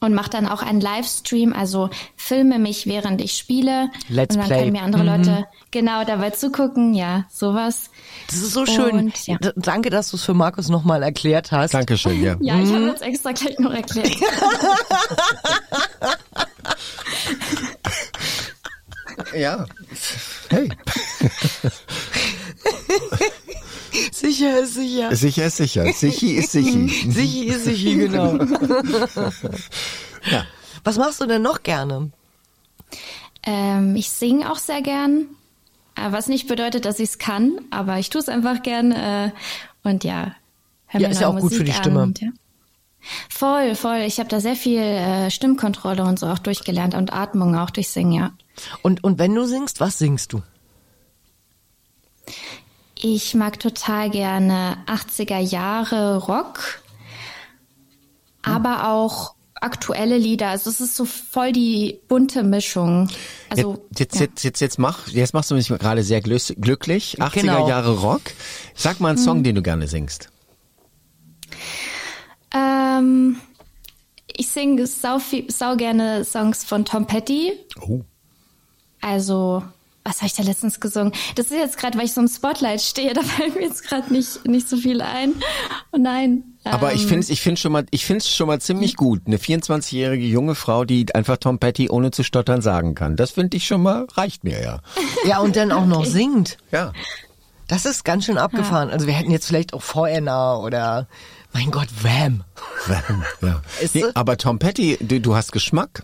und 0.00 0.14
mache 0.14 0.30
dann 0.30 0.46
auch 0.46 0.62
einen 0.62 0.80
Livestream, 0.80 1.52
also 1.52 1.90
filme 2.16 2.58
mich, 2.58 2.86
während 2.86 3.20
ich 3.20 3.36
spiele. 3.36 3.90
Let's 4.08 4.34
und 4.34 4.40
dann 4.40 4.48
Play. 4.48 4.58
können 4.60 4.72
mir 4.72 4.82
andere 4.82 5.02
mhm. 5.02 5.08
Leute 5.08 5.46
genau 5.70 6.04
dabei 6.04 6.30
zugucken, 6.30 6.94
ja, 6.94 7.24
sowas. 7.30 7.90
Das 8.26 8.36
ist 8.36 8.52
so 8.52 8.66
schön. 8.66 8.90
Und, 8.90 9.26
ja. 9.26 9.38
Danke, 9.56 9.90
dass 9.90 10.10
du 10.10 10.16
es 10.16 10.24
für 10.24 10.34
Markus 10.34 10.68
nochmal 10.68 11.02
erklärt 11.02 11.52
hast. 11.52 11.74
Dankeschön, 11.74 12.22
ja. 12.22 12.36
Ja, 12.40 12.58
ich 12.58 12.68
mhm. 12.70 12.74
habe 12.74 12.86
jetzt 12.88 13.02
extra 13.02 13.32
gleich 13.32 13.58
noch 13.58 13.72
erklärt. 13.72 14.16
ja. 19.36 19.66
Hey. 20.50 20.70
Sicher 24.20 24.60
ist 24.60 24.74
sicher. 24.74 25.14
Sicher 25.14 25.46
ist 25.46 25.56
sicher. 25.56 25.92
Sichi 25.92 26.32
ist 26.32 26.52
Sichi. 26.52 26.88
Sichi 27.10 27.44
ist 27.46 27.64
Sichi, 27.64 27.96
genau. 27.96 28.34
ja. 30.30 30.44
Was 30.84 30.98
machst 30.98 31.20
du 31.20 31.26
denn 31.26 31.42
noch 31.42 31.62
gerne? 31.62 32.10
Ähm, 33.44 33.96
ich 33.96 34.10
singe 34.10 34.50
auch 34.50 34.58
sehr 34.58 34.82
gern. 34.82 35.26
Äh, 35.94 36.12
was 36.12 36.28
nicht 36.28 36.48
bedeutet, 36.48 36.84
dass 36.84 36.98
ich 36.98 37.10
es 37.10 37.18
kann, 37.18 37.60
aber 37.70 37.98
ich 37.98 38.10
tue 38.10 38.20
es 38.20 38.28
einfach 38.28 38.62
gern. 38.62 38.92
Äh, 38.92 39.32
und 39.84 40.04
ja, 40.04 40.34
hör 40.86 41.00
ja, 41.00 41.08
ist 41.08 41.20
ja 41.20 41.28
auch 41.28 41.34
Musik 41.34 41.50
gut 41.50 41.58
für 41.58 41.64
die 41.64 41.72
Stimme. 41.72 42.02
Und, 42.02 42.20
ja. 42.20 42.28
Voll, 43.28 43.74
voll. 43.74 43.98
Ich 43.98 44.18
habe 44.18 44.28
da 44.28 44.40
sehr 44.40 44.56
viel 44.56 44.80
äh, 44.80 45.30
Stimmkontrolle 45.30 46.02
und 46.04 46.18
so 46.18 46.26
auch 46.26 46.38
durchgelernt 46.38 46.94
und 46.94 47.12
Atmung 47.12 47.56
auch 47.56 47.70
durch 47.70 47.88
Singen, 47.88 48.12
ja. 48.12 48.32
Und, 48.82 49.04
und 49.04 49.18
wenn 49.18 49.34
du 49.34 49.46
singst, 49.46 49.80
was 49.80 49.98
singst 49.98 50.32
du? 50.32 50.42
Ich 53.00 53.34
mag 53.34 53.60
total 53.60 54.10
gerne 54.10 54.78
80er 54.86 55.38
Jahre 55.38 56.16
Rock, 56.16 56.82
aber 58.42 58.88
auch 58.88 59.34
aktuelle 59.54 60.18
Lieder. 60.18 60.48
Also 60.48 60.70
es 60.70 60.80
ist 60.80 60.96
so 60.96 61.04
voll 61.04 61.52
die 61.52 62.00
bunte 62.08 62.42
Mischung. 62.42 63.08
Also 63.50 63.86
jetzt, 63.96 64.16
ja. 64.16 64.22
jetzt, 64.22 64.42
jetzt, 64.42 64.60
jetzt 64.60 64.78
mach, 64.78 65.08
jetzt 65.08 65.32
machst 65.32 65.50
du 65.50 65.54
mich 65.54 65.68
gerade 65.68 66.02
sehr 66.02 66.20
glücklich. 66.20 67.20
80er 67.20 67.40
genau. 67.40 67.68
Jahre 67.68 67.98
Rock. 67.98 68.22
Sag 68.74 69.00
mal 69.00 69.10
einen 69.10 69.18
Song, 69.18 69.38
hm. 69.38 69.44
den 69.44 69.54
du 69.56 69.62
gerne 69.62 69.86
singst. 69.86 70.30
Ähm, 72.52 73.36
ich 74.36 74.48
singe 74.48 74.86
sau, 74.86 75.20
sau 75.48 75.76
gerne 75.76 76.24
Songs 76.24 76.64
von 76.64 76.84
Tom 76.84 77.06
Petty. 77.06 77.52
Oh. 77.80 78.00
Also 79.00 79.62
was 80.08 80.18
habe 80.18 80.26
ich 80.26 80.34
da 80.34 80.42
letztens 80.42 80.80
gesungen? 80.80 81.12
Das 81.34 81.46
ist 81.46 81.56
jetzt 81.56 81.78
gerade, 81.78 81.98
weil 81.98 82.06
ich 82.06 82.12
so 82.12 82.20
im 82.20 82.28
Spotlight 82.28 82.80
stehe, 82.80 83.12
da 83.14 83.22
fällt 83.22 83.54
mir 83.54 83.62
jetzt 83.62 83.84
gerade 83.84 84.12
nicht, 84.12 84.46
nicht 84.46 84.68
so 84.68 84.76
viel 84.76 85.02
ein. 85.02 85.34
Oh 85.92 85.98
nein. 85.98 86.44
Aber 86.64 86.90
ähm, 86.90 86.96
ich 86.96 87.06
finde 87.06 87.26
ich 87.30 87.40
finde 87.40 87.60
schon 87.60 87.72
mal, 87.72 87.86
ich 87.90 88.04
finde 88.04 88.18
es 88.18 88.34
schon 88.34 88.46
mal 88.46 88.60
ziemlich 88.60 88.96
gut. 88.96 89.22
Eine 89.26 89.36
24-jährige 89.36 90.24
junge 90.24 90.54
Frau, 90.54 90.84
die 90.84 91.14
einfach 91.14 91.36
Tom 91.36 91.58
Petty 91.58 91.88
ohne 91.90 92.10
zu 92.10 92.22
stottern 92.22 92.62
sagen 92.62 92.94
kann. 92.94 93.16
Das 93.16 93.32
finde 93.32 93.56
ich 93.56 93.66
schon 93.66 93.82
mal, 93.82 94.06
reicht 94.12 94.44
mir 94.44 94.62
ja. 94.62 94.80
Ja, 95.26 95.40
und 95.40 95.56
dann 95.56 95.72
auch 95.72 95.86
noch 95.86 96.00
okay. 96.00 96.10
singt. 96.10 96.58
Ja. 96.72 96.92
Das 97.66 97.84
ist 97.84 98.04
ganz 98.04 98.24
schön 98.24 98.38
abgefahren. 98.38 98.88
Ja. 98.88 98.94
Also 98.94 99.06
wir 99.06 99.14
hätten 99.14 99.30
jetzt 99.30 99.46
vielleicht 99.46 99.74
auch 99.74 99.82
VNA 99.82 100.56
oder 100.56 101.06
mein 101.52 101.70
Gott, 101.70 101.88
Wham. 102.02 102.44
Wham, 102.86 103.24
ja. 103.42 103.62
Nee, 103.92 104.04
aber 104.14 104.36
Tom 104.36 104.58
Petty, 104.58 104.96
du, 105.00 105.20
du 105.20 105.34
hast 105.34 105.52
Geschmack. 105.52 106.02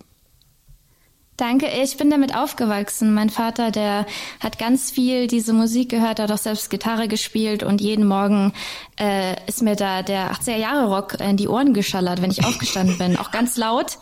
Danke, 1.37 1.67
ich 1.67 1.97
bin 1.97 2.11
damit 2.11 2.37
aufgewachsen. 2.37 3.13
Mein 3.13 3.29
Vater, 3.29 3.73
der 3.73 4.07
hat 4.39 4.59
ganz 4.59 4.93
viel 4.93 5.27
diese 5.27 5.53
Musik 5.53 5.89
gehört, 5.89 6.21
hat 6.21 6.31
auch 6.31 6.39
selbst 6.39 6.71
Gitarre 6.71 7.09
gespielt 7.09 7.65
und 7.65 7.81
jeden 7.81 8.07
Morgen 8.07 8.53
äh, 9.01 9.35
ist 9.47 9.61
mir 9.61 9.75
da 9.75 10.03
der 10.03 10.33
80er 10.33 10.57
Jahre 10.57 10.87
Rock 10.87 11.19
in 11.21 11.37
die 11.37 11.49
Ohren 11.49 11.75
geschallert, 11.75 12.23
wenn 12.23 12.31
ich 12.31 12.45
aufgestanden 12.45 12.99
bin, 12.99 13.17
auch 13.17 13.33
ganz 13.33 13.57
laut. 13.57 13.99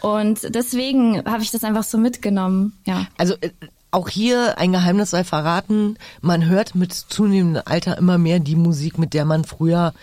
Und 0.00 0.54
deswegen 0.54 1.24
habe 1.24 1.42
ich 1.42 1.50
das 1.50 1.64
einfach 1.64 1.82
so 1.82 1.98
mitgenommen. 1.98 2.78
Ja. 2.84 3.06
Also 3.16 3.34
äh, 3.40 3.50
auch 3.90 4.08
hier 4.08 4.58
ein 4.58 4.70
Geheimnis 4.70 5.10
sei 5.10 5.24
verraten. 5.24 5.96
Man 6.20 6.46
hört 6.46 6.76
mit 6.76 6.92
zunehmendem 6.92 7.62
Alter 7.64 7.98
immer 7.98 8.18
mehr 8.18 8.38
die 8.38 8.54
Musik, 8.54 8.98
mit 8.98 9.14
der 9.14 9.24
man 9.24 9.44
früher 9.44 9.94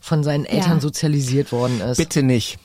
von 0.00 0.22
seinen 0.22 0.44
Eltern 0.44 0.74
ja. 0.74 0.80
sozialisiert 0.80 1.50
worden 1.50 1.80
ist. 1.80 1.96
Bitte 1.98 2.22
nicht. 2.22 2.58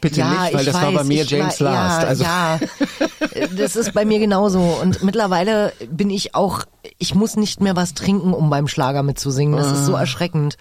Bitte 0.00 0.20
ja, 0.20 0.44
nicht, 0.44 0.54
weil 0.54 0.64
das 0.64 0.74
weiß, 0.74 0.82
war 0.82 0.92
bei 0.92 1.04
mir 1.04 1.24
James 1.24 1.60
war, 1.60 1.72
Last. 1.72 2.02
Ja, 2.02 2.08
also. 2.08 2.24
ja, 2.24 3.48
das 3.56 3.76
ist 3.76 3.92
bei 3.94 4.04
mir 4.04 4.18
genauso. 4.18 4.60
Und 4.60 5.02
mittlerweile 5.02 5.72
bin 5.90 6.08
ich 6.10 6.34
auch, 6.34 6.64
ich 6.98 7.14
muss 7.14 7.36
nicht 7.36 7.60
mehr 7.60 7.74
was 7.74 7.94
trinken, 7.94 8.32
um 8.32 8.48
beim 8.48 8.68
Schlager 8.68 9.02
mitzusingen. 9.02 9.56
Das 9.56 9.72
ist 9.72 9.86
so 9.86 9.96
ah. 9.96 10.00
erschreckend. 10.00 10.56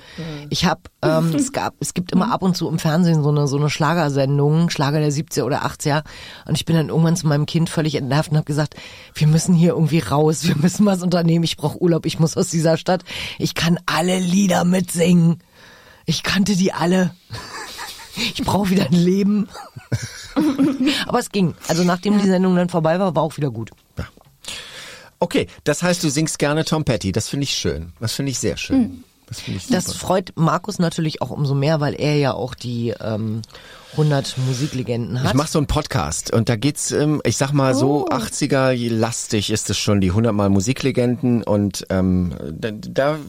Ich 0.49 0.65
habe, 0.65 0.81
ähm, 1.03 1.33
es 1.35 1.51
gab, 1.51 1.75
es 1.79 1.93
gibt 1.93 2.11
immer 2.11 2.31
ab 2.31 2.41
und 2.41 2.57
zu 2.57 2.67
im 2.67 2.79
Fernsehen 2.79 3.21
so 3.21 3.29
eine 3.29 3.47
so 3.47 3.57
eine 3.57 3.69
Schlagersendung, 3.69 4.69
Schlager 4.71 4.99
der 4.99 5.11
70er 5.11 5.43
oder 5.43 5.65
80er. 5.65 6.03
Und 6.45 6.55
ich 6.55 6.65
bin 6.65 6.75
dann 6.75 6.89
irgendwann 6.89 7.15
zu 7.15 7.27
meinem 7.27 7.45
Kind 7.45 7.69
völlig 7.69 7.95
entnervt 7.95 8.31
und 8.31 8.37
habe 8.37 8.45
gesagt, 8.45 8.75
wir 9.13 9.27
müssen 9.27 9.53
hier 9.53 9.73
irgendwie 9.73 9.99
raus, 9.99 10.47
wir 10.47 10.55
müssen 10.55 10.85
was 10.85 11.03
unternehmen. 11.03 11.43
Ich 11.43 11.57
brauche 11.57 11.81
Urlaub, 11.81 12.05
ich 12.05 12.19
muss 12.19 12.37
aus 12.37 12.49
dieser 12.49 12.77
Stadt. 12.77 13.03
Ich 13.37 13.53
kann 13.53 13.77
alle 13.85 14.17
Lieder 14.17 14.63
mitsingen. 14.63 15.43
Ich 16.05 16.23
kannte 16.23 16.55
die 16.55 16.71
alle 16.71 17.11
ich 18.17 18.43
brauche 18.43 18.69
wieder 18.69 18.85
ein 18.85 18.93
Leben. 18.93 19.47
Aber 21.07 21.19
es 21.19 21.29
ging. 21.29 21.55
Also 21.67 21.83
nachdem 21.83 22.19
die 22.19 22.27
Sendung 22.27 22.55
dann 22.55 22.69
vorbei 22.69 22.99
war, 22.99 23.15
war 23.15 23.23
auch 23.23 23.37
wieder 23.37 23.51
gut. 23.51 23.71
Ja. 23.97 24.05
Okay, 25.19 25.47
das 25.63 25.81
heißt, 25.81 26.03
du 26.03 26.09
singst 26.09 26.37
gerne 26.39 26.63
Tom 26.63 26.83
Petty. 26.85 27.11
Das 27.11 27.27
finde 27.27 27.45
ich 27.45 27.53
schön. 27.53 27.93
Das 27.99 28.13
finde 28.13 28.31
ich 28.31 28.39
sehr 28.39 28.57
schön. 28.57 28.79
Mhm. 28.79 29.03
Das, 29.27 29.45
ich 29.45 29.67
das 29.67 29.93
freut 29.93 30.31
Markus 30.35 30.79
natürlich 30.79 31.21
auch 31.21 31.31
umso 31.31 31.53
mehr, 31.53 31.81
weil 31.81 31.95
er 31.95 32.15
ja 32.15 32.33
auch 32.33 32.55
die 32.55 32.93
ähm, 33.01 33.41
100 33.93 34.37
Musiklegenden 34.45 35.21
hat. 35.21 35.29
Ich 35.29 35.33
mache 35.33 35.47
so 35.49 35.59
einen 35.59 35.67
Podcast 35.67 36.33
und 36.33 36.49
da 36.49 36.55
geht's, 36.55 36.91
ähm, 36.91 37.21
ich 37.25 37.37
sag 37.37 37.51
mal 37.51 37.73
so, 37.73 38.05
oh. 38.05 38.13
80er 38.13 38.75
lastig 38.89 39.49
ist 39.49 39.69
es 39.69 39.77
schon, 39.77 40.01
die 40.01 40.09
100 40.09 40.33
mal 40.33 40.49
Musiklegenden 40.49 41.43
und 41.43 41.85
ähm, 41.89 42.35
da, 42.51 42.71
da 42.71 43.19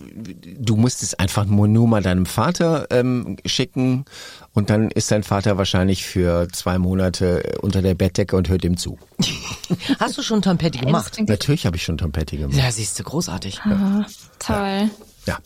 du 0.58 0.76
musst 0.76 1.02
es 1.02 1.14
einfach 1.14 1.44
nur, 1.46 1.68
nur 1.68 1.88
mal 1.88 2.02
deinem 2.02 2.26
Vater 2.26 2.86
ähm, 2.90 3.36
schicken 3.46 4.04
und 4.52 4.70
dann 4.70 4.90
ist 4.90 5.10
dein 5.10 5.22
Vater 5.22 5.56
wahrscheinlich 5.56 6.04
für 6.04 6.48
zwei 6.52 6.78
Monate 6.78 7.58
unter 7.62 7.80
der 7.80 7.94
Bettdecke 7.94 8.36
und 8.36 8.48
hört 8.48 8.64
ihm 8.64 8.76
zu. 8.76 8.98
Hast 10.00 10.18
du 10.18 10.22
schon 10.22 10.42
Tom 10.42 10.58
Petty 10.58 10.78
gemacht? 10.78 11.18
Natürlich 11.26 11.66
habe 11.66 11.76
ich 11.76 11.84
schon 11.84 11.98
Tom 11.98 12.12
Petty 12.12 12.36
gemacht. 12.36 12.56
Ja, 12.56 12.70
siehst 12.70 12.98
du, 12.98 13.04
großartig. 13.04 13.60
Ja. 13.64 14.06
Toll. 14.38 14.90
Ja. 15.26 15.38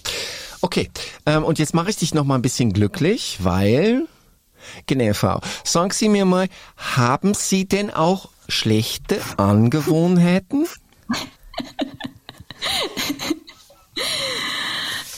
Okay, 0.61 0.91
ähm, 1.27 1.45
und 1.45 1.59
jetzt 1.59 1.75
mache 1.75 1.91
ich 1.91 1.97
dich 1.97 2.15
noch 2.15 2.25
mal 2.25 2.37
ein 2.37 2.43
bisschen 2.43 2.73
glücklich, 2.73 3.39
weil, 3.41 4.07
genau, 4.87 5.13
Frau, 5.15 5.41
sagen 5.65 5.91
Sie 5.91 6.09
mir 6.09 6.25
mal, 6.25 6.49
haben 6.77 7.35
Sie 7.35 7.67
denn 7.67 7.93
auch 7.93 8.31
schlechte 8.49 9.21
Angewohnheiten? 9.37 10.67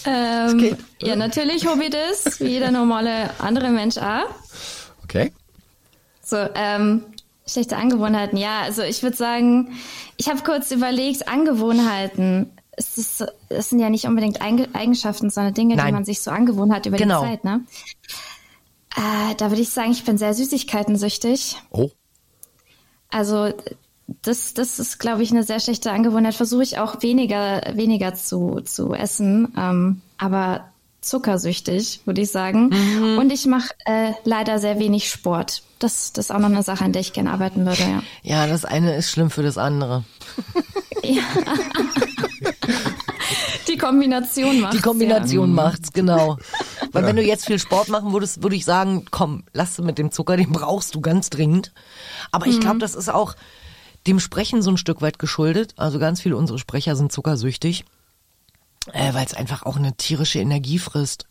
ähm, 0.07 0.76
ja, 1.00 1.16
natürlich 1.16 1.66
habe 1.66 1.85
ich 1.85 1.90
das, 1.90 2.40
wie 2.40 2.48
jeder 2.48 2.70
normale 2.72 3.30
andere 3.40 3.70
Mensch 3.70 3.98
auch. 3.98 4.28
Okay. 5.04 5.33
So, 6.22 6.37
ähm, 6.54 7.04
schlechte 7.46 7.76
Angewohnheiten. 7.76 8.38
Ja, 8.38 8.62
also 8.62 8.83
ich 8.83 9.02
würde 9.02 9.16
sagen, 9.16 9.72
ich 10.16 10.28
habe 10.28 10.42
kurz 10.42 10.70
überlegt, 10.70 11.28
Angewohnheiten 11.28 12.50
es, 12.76 12.98
ist, 12.98 13.24
es 13.48 13.70
sind 13.70 13.78
ja 13.80 13.90
nicht 13.90 14.07
unbedingt 14.07 14.40
Eigenschaften, 14.40 15.30
sondern 15.30 15.54
Dinge, 15.54 15.76
Nein. 15.76 15.87
die 15.87 15.92
man 15.92 16.04
sich 16.04 16.20
so 16.20 16.30
angewohnt 16.30 16.72
hat 16.72 16.87
über 16.87 16.96
genau. 16.96 17.22
die 17.22 17.30
Zeit. 17.30 17.44
Ne? 17.44 17.61
Äh, 18.96 19.35
da 19.37 19.50
würde 19.50 19.62
ich 19.62 19.70
sagen, 19.70 19.92
ich 19.92 20.04
bin 20.04 20.18
sehr 20.18 20.35
süßigkeitensüchtig. 20.35 21.57
Oh. 21.70 21.90
Also 23.11 23.52
das, 24.22 24.54
das 24.54 24.78
ist, 24.78 24.98
glaube 24.98 25.22
ich, 25.22 25.30
eine 25.30 25.42
sehr 25.44 25.61
schlechte 25.61 25.90
Angewohnheit. 25.92 26.35
Versuche 26.35 26.62
ich 26.62 26.78
auch 26.78 27.02
weniger, 27.02 27.62
weniger 27.74 28.14
zu, 28.14 28.61
zu 28.64 28.94
essen, 28.94 29.52
ähm, 29.57 30.02
aber 30.18 30.70
zuckersüchtig, 31.00 32.00
würde 32.04 32.22
ich 32.22 32.30
sagen. 32.30 32.70
Mhm. 32.70 33.18
Und 33.18 33.33
ich 33.33 33.46
mache 33.46 33.70
äh, 33.85 34.12
leider 34.24 34.59
sehr 34.59 34.78
wenig 34.78 35.11
Sport. 35.11 35.62
Das, 35.78 36.12
das 36.12 36.26
ist 36.26 36.30
auch 36.30 36.38
noch 36.38 36.48
eine 36.48 36.62
Sache, 36.62 36.85
an 36.85 36.92
der 36.92 37.00
ich 37.00 37.12
gerne 37.12 37.30
arbeiten 37.30 37.66
würde, 37.66 37.83
ja. 37.83 38.02
Ja, 38.22 38.46
das 38.46 38.64
eine 38.64 38.96
ist 38.96 39.11
schlimm 39.11 39.30
für 39.30 39.42
das 39.42 39.59
andere. 39.59 40.04
ja. 41.02 41.22
Die 43.68 43.78
Kombination 43.78 44.61
macht's. 44.61 44.76
Die 44.76 44.83
Kombination 44.83 45.48
ja. 45.48 45.54
macht's, 45.54 45.92
genau. 45.92 46.38
Weil 46.94 47.07
wenn 47.07 47.16
du 47.16 47.22
jetzt 47.22 47.46
viel 47.46 47.59
Sport 47.59 47.88
machen 47.88 48.12
würdest, 48.12 48.42
würde 48.42 48.57
ich 48.57 48.64
sagen, 48.64 49.04
komm, 49.11 49.44
lass 49.52 49.78
mit 49.78 49.98
dem 49.98 50.11
Zucker, 50.11 50.37
den 50.37 50.52
brauchst 50.52 50.94
du 50.94 51.00
ganz 51.00 51.28
dringend. 51.28 51.72
Aber 52.30 52.46
ich 52.46 52.61
glaube, 52.61 52.76
mhm. 52.76 52.80
das 52.80 52.94
ist 52.94 53.09
auch 53.09 53.35
dem 54.07 54.20
Sprechen 54.20 54.62
so 54.62 54.70
ein 54.70 54.76
Stück 54.76 55.02
weit 55.02 55.18
geschuldet. 55.18 55.74
Also 55.76 55.98
ganz 55.98 56.20
viele 56.20 56.37
unserer 56.37 56.59
Sprecher 56.59 56.96
sind 56.96 57.12
zuckersüchtig, 57.12 57.85
äh, 58.92 59.12
weil 59.12 59.26
es 59.26 59.35
einfach 59.35 59.64
auch 59.64 59.76
eine 59.76 59.96
tierische 59.96 60.38
Energie 60.38 60.78
frisst 60.78 61.26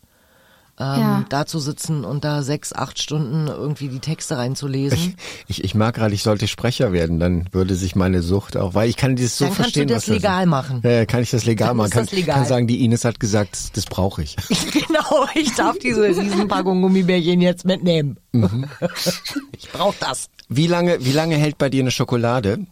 ähm, 0.78 1.00
ja. 1.00 1.24
da 1.28 1.46
zu 1.46 1.60
sitzen 1.60 2.04
und 2.04 2.24
da 2.24 2.42
sechs, 2.42 2.72
acht 2.72 2.98
Stunden 2.98 3.46
irgendwie 3.46 3.88
die 3.88 4.00
Texte 4.00 4.36
reinzulesen. 4.36 5.14
Ich, 5.46 5.58
ich, 5.58 5.64
ich 5.64 5.74
mag 5.74 5.94
gerade, 5.94 6.14
ich 6.14 6.22
sollte 6.22 6.48
Sprecher 6.48 6.92
werden, 6.92 7.20
dann 7.20 7.48
würde 7.52 7.76
sich 7.76 7.94
meine 7.94 8.22
Sucht 8.22 8.56
auch, 8.56 8.74
weil 8.74 8.88
ich 8.88 8.96
kann 8.96 9.14
dieses 9.14 9.38
so 9.38 9.44
dann 9.44 9.54
verstehen. 9.54 9.88
Kannst 9.88 10.08
du 10.08 10.12
das 10.12 10.20
legal 10.22 10.42
das 10.42 10.50
machen? 10.50 10.80
Ja, 10.82 11.06
kann 11.06 11.22
ich 11.22 11.30
das 11.30 11.44
legal 11.44 11.68
dann 11.68 11.76
machen? 11.76 11.90
Kann, 11.90 12.06
legal. 12.10 12.36
kann 12.36 12.46
sagen, 12.46 12.66
die 12.66 12.84
Ines 12.84 13.04
hat 13.04 13.20
gesagt, 13.20 13.76
das 13.76 13.84
brauche 13.84 14.22
ich. 14.22 14.36
genau, 14.72 15.26
ich 15.34 15.54
darf 15.54 15.78
diese 15.78 16.02
Riesenpackung 16.02 16.82
Gummibärchen 16.82 17.40
jetzt 17.40 17.64
mitnehmen. 17.64 18.18
Mhm. 18.32 18.66
ich 19.56 19.70
brauche 19.70 19.96
das. 20.00 20.28
Wie 20.48 20.66
lange, 20.66 21.04
wie 21.04 21.12
lange 21.12 21.36
hält 21.36 21.56
bei 21.56 21.70
dir 21.70 21.82
eine 21.82 21.92
Schokolade, 21.92 22.66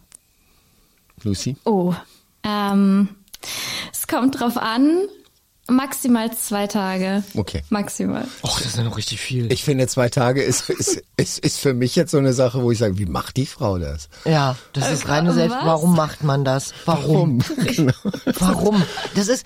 Lucy? 1.23 1.55
Oh, 1.63 1.93
ähm, 2.43 3.07
es 3.91 4.07
kommt 4.07 4.39
drauf 4.39 4.57
an. 4.57 5.07
Maximal 5.69 6.29
zwei 6.35 6.67
Tage. 6.67 7.23
Okay. 7.35 7.61
Maximal. 7.69 8.27
Och, 8.43 8.57
das 8.59 8.67
ist 8.67 8.77
ja 8.77 8.83
noch 8.83 8.97
richtig 8.97 9.19
viel. 9.21 9.51
Ich 9.51 9.63
finde, 9.63 9.87
zwei 9.87 10.09
Tage 10.09 10.43
ist, 10.43 10.69
ist, 10.69 11.01
ist, 11.15 11.39
ist 11.39 11.59
für 11.59 11.73
mich 11.73 11.95
jetzt 11.95 12.11
so 12.11 12.17
eine 12.17 12.33
Sache, 12.33 12.61
wo 12.61 12.71
ich 12.71 12.79
sage, 12.79 12.97
wie 12.97 13.05
macht 13.05 13.37
die 13.37 13.45
Frau 13.45 13.77
das? 13.77 14.09
Ja, 14.25 14.57
das 14.73 14.91
ist 14.91 15.07
reine 15.07 15.29
äh, 15.29 15.33
Selbst. 15.33 15.57
Warum 15.63 15.95
macht 15.95 16.23
man 16.23 16.43
das? 16.43 16.73
Warum? 16.85 17.39
Warum? 17.39 17.65
Genau. 17.75 17.93
Warum? 18.39 18.83
Das 19.15 19.29
ist, 19.29 19.45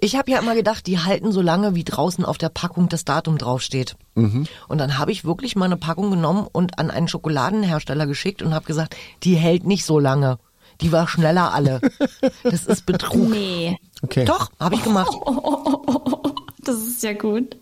ich 0.00 0.16
habe 0.16 0.30
ja 0.32 0.40
immer 0.40 0.56
gedacht, 0.56 0.86
die 0.88 0.98
halten 0.98 1.30
so 1.30 1.40
lange, 1.40 1.76
wie 1.76 1.84
draußen 1.84 2.24
auf 2.24 2.38
der 2.38 2.48
Packung 2.48 2.88
das 2.88 3.04
Datum 3.04 3.38
draufsteht. 3.38 3.94
Mhm. 4.16 4.46
Und 4.66 4.78
dann 4.78 4.98
habe 4.98 5.12
ich 5.12 5.24
wirklich 5.24 5.54
mal 5.54 5.66
eine 5.66 5.76
Packung 5.76 6.10
genommen 6.10 6.46
und 6.50 6.80
an 6.80 6.90
einen 6.90 7.06
Schokoladenhersteller 7.06 8.06
geschickt 8.06 8.42
und 8.42 8.52
habe 8.52 8.66
gesagt, 8.66 8.96
die 9.22 9.36
hält 9.36 9.64
nicht 9.64 9.84
so 9.84 10.00
lange 10.00 10.38
Die 10.80 10.90
war 10.90 11.06
schneller 11.06 11.54
alle. 11.54 11.80
Das 12.42 12.66
ist 12.66 12.86
Betrug. 12.86 13.30
Nee, 13.30 13.78
Okay. 14.02 14.24
Doch, 14.24 14.50
habe 14.58 14.74
ich 14.74 14.82
gemacht. 14.82 15.12
das 16.58 16.76
ist 16.76 17.02
ja 17.02 17.12
gut. 17.12 17.56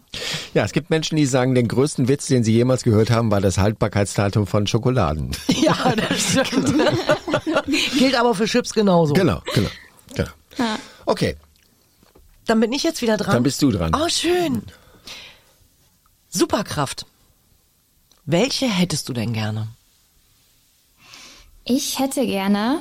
Ja, 0.54 0.64
es 0.64 0.72
gibt 0.72 0.90
Menschen, 0.90 1.16
die 1.16 1.26
sagen, 1.26 1.54
den 1.54 1.68
größten 1.68 2.08
Witz, 2.08 2.26
den 2.26 2.42
sie 2.44 2.52
jemals 2.52 2.82
gehört 2.82 3.10
haben, 3.10 3.30
war 3.30 3.40
das 3.40 3.58
Haltbarkeitsdatum 3.58 4.46
von 4.46 4.66
Schokoladen. 4.66 5.30
Ja, 5.60 5.94
das 5.94 6.46
stimmt. 6.48 6.74
Gilt 7.98 8.14
aber 8.18 8.34
für 8.34 8.46
Chips 8.46 8.72
genauso. 8.72 9.12
Genau, 9.14 9.42
genau, 9.54 9.68
genau. 10.14 10.30
Ja. 10.58 10.78
Okay, 11.06 11.36
Dann 12.46 12.58
bin 12.60 12.72
ich 12.72 12.82
jetzt 12.82 13.02
wieder 13.02 13.16
dran. 13.16 13.34
dann 13.34 13.42
bist 13.42 13.60
du 13.62 13.70
dran. 13.70 13.92
Oh, 13.94 14.08
schön. 14.08 14.62
Superkraft. 16.30 17.06
Welche 18.24 18.66
hättest 18.66 19.08
du 19.08 19.12
denn 19.12 19.32
gerne? 19.32 19.68
Ich 21.64 21.98
hätte 21.98 22.24
gerne 22.26 22.80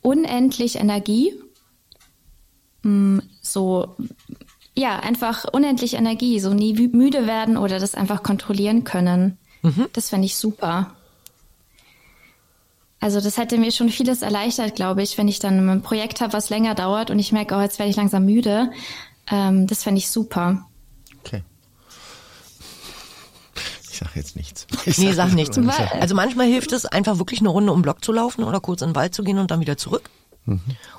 unendlich 0.00 0.76
Energie. 0.76 1.32
Mm, 2.82 3.18
So, 3.40 3.96
ja, 4.74 4.98
einfach 5.00 5.44
unendlich 5.52 5.94
Energie, 5.94 6.40
so 6.40 6.54
nie 6.54 6.72
müde 6.88 7.26
werden 7.26 7.56
oder 7.56 7.78
das 7.78 7.94
einfach 7.94 8.22
kontrollieren 8.22 8.84
können. 8.84 9.36
Das 9.92 10.08
fände 10.08 10.26
ich 10.26 10.36
super. 10.36 10.94
Also 13.00 13.20
das 13.20 13.36
hätte 13.36 13.58
mir 13.58 13.72
schon 13.72 13.90
vieles 13.90 14.22
erleichtert, 14.22 14.74
glaube 14.76 15.02
ich, 15.02 15.18
wenn 15.18 15.26
ich 15.28 15.38
dann 15.40 15.68
ein 15.68 15.82
Projekt 15.82 16.20
habe, 16.20 16.32
was 16.32 16.50
länger 16.50 16.74
dauert 16.74 17.10
und 17.10 17.18
ich 17.18 17.32
merke, 17.32 17.54
oh, 17.56 17.60
jetzt 17.60 17.78
werde 17.78 17.90
ich 17.90 17.96
langsam 17.96 18.24
müde. 18.24 18.70
Ähm, 19.30 19.66
das 19.66 19.82
fände 19.82 19.98
ich 19.98 20.08
super. 20.10 20.64
Okay. 21.24 21.42
Ich 23.90 23.98
sag 23.98 24.16
jetzt 24.16 24.36
nichts. 24.36 24.66
Nee, 24.98 25.12
sag 25.12 25.32
nichts. 25.32 25.56
Weil- 25.56 26.00
Also 26.00 26.14
manchmal 26.14 26.46
hilft 26.46 26.72
es, 26.72 26.86
einfach 26.86 27.18
wirklich 27.18 27.40
eine 27.40 27.48
Runde 27.50 27.72
um 27.72 27.78
den 27.78 27.82
Block 27.82 28.04
zu 28.04 28.12
laufen 28.12 28.42
oder 28.44 28.60
kurz 28.60 28.82
in 28.82 28.90
den 28.90 28.96
Wald 28.96 29.14
zu 29.14 29.22
gehen 29.22 29.38
und 29.38 29.50
dann 29.50 29.60
wieder 29.60 29.76
zurück. 29.76 30.08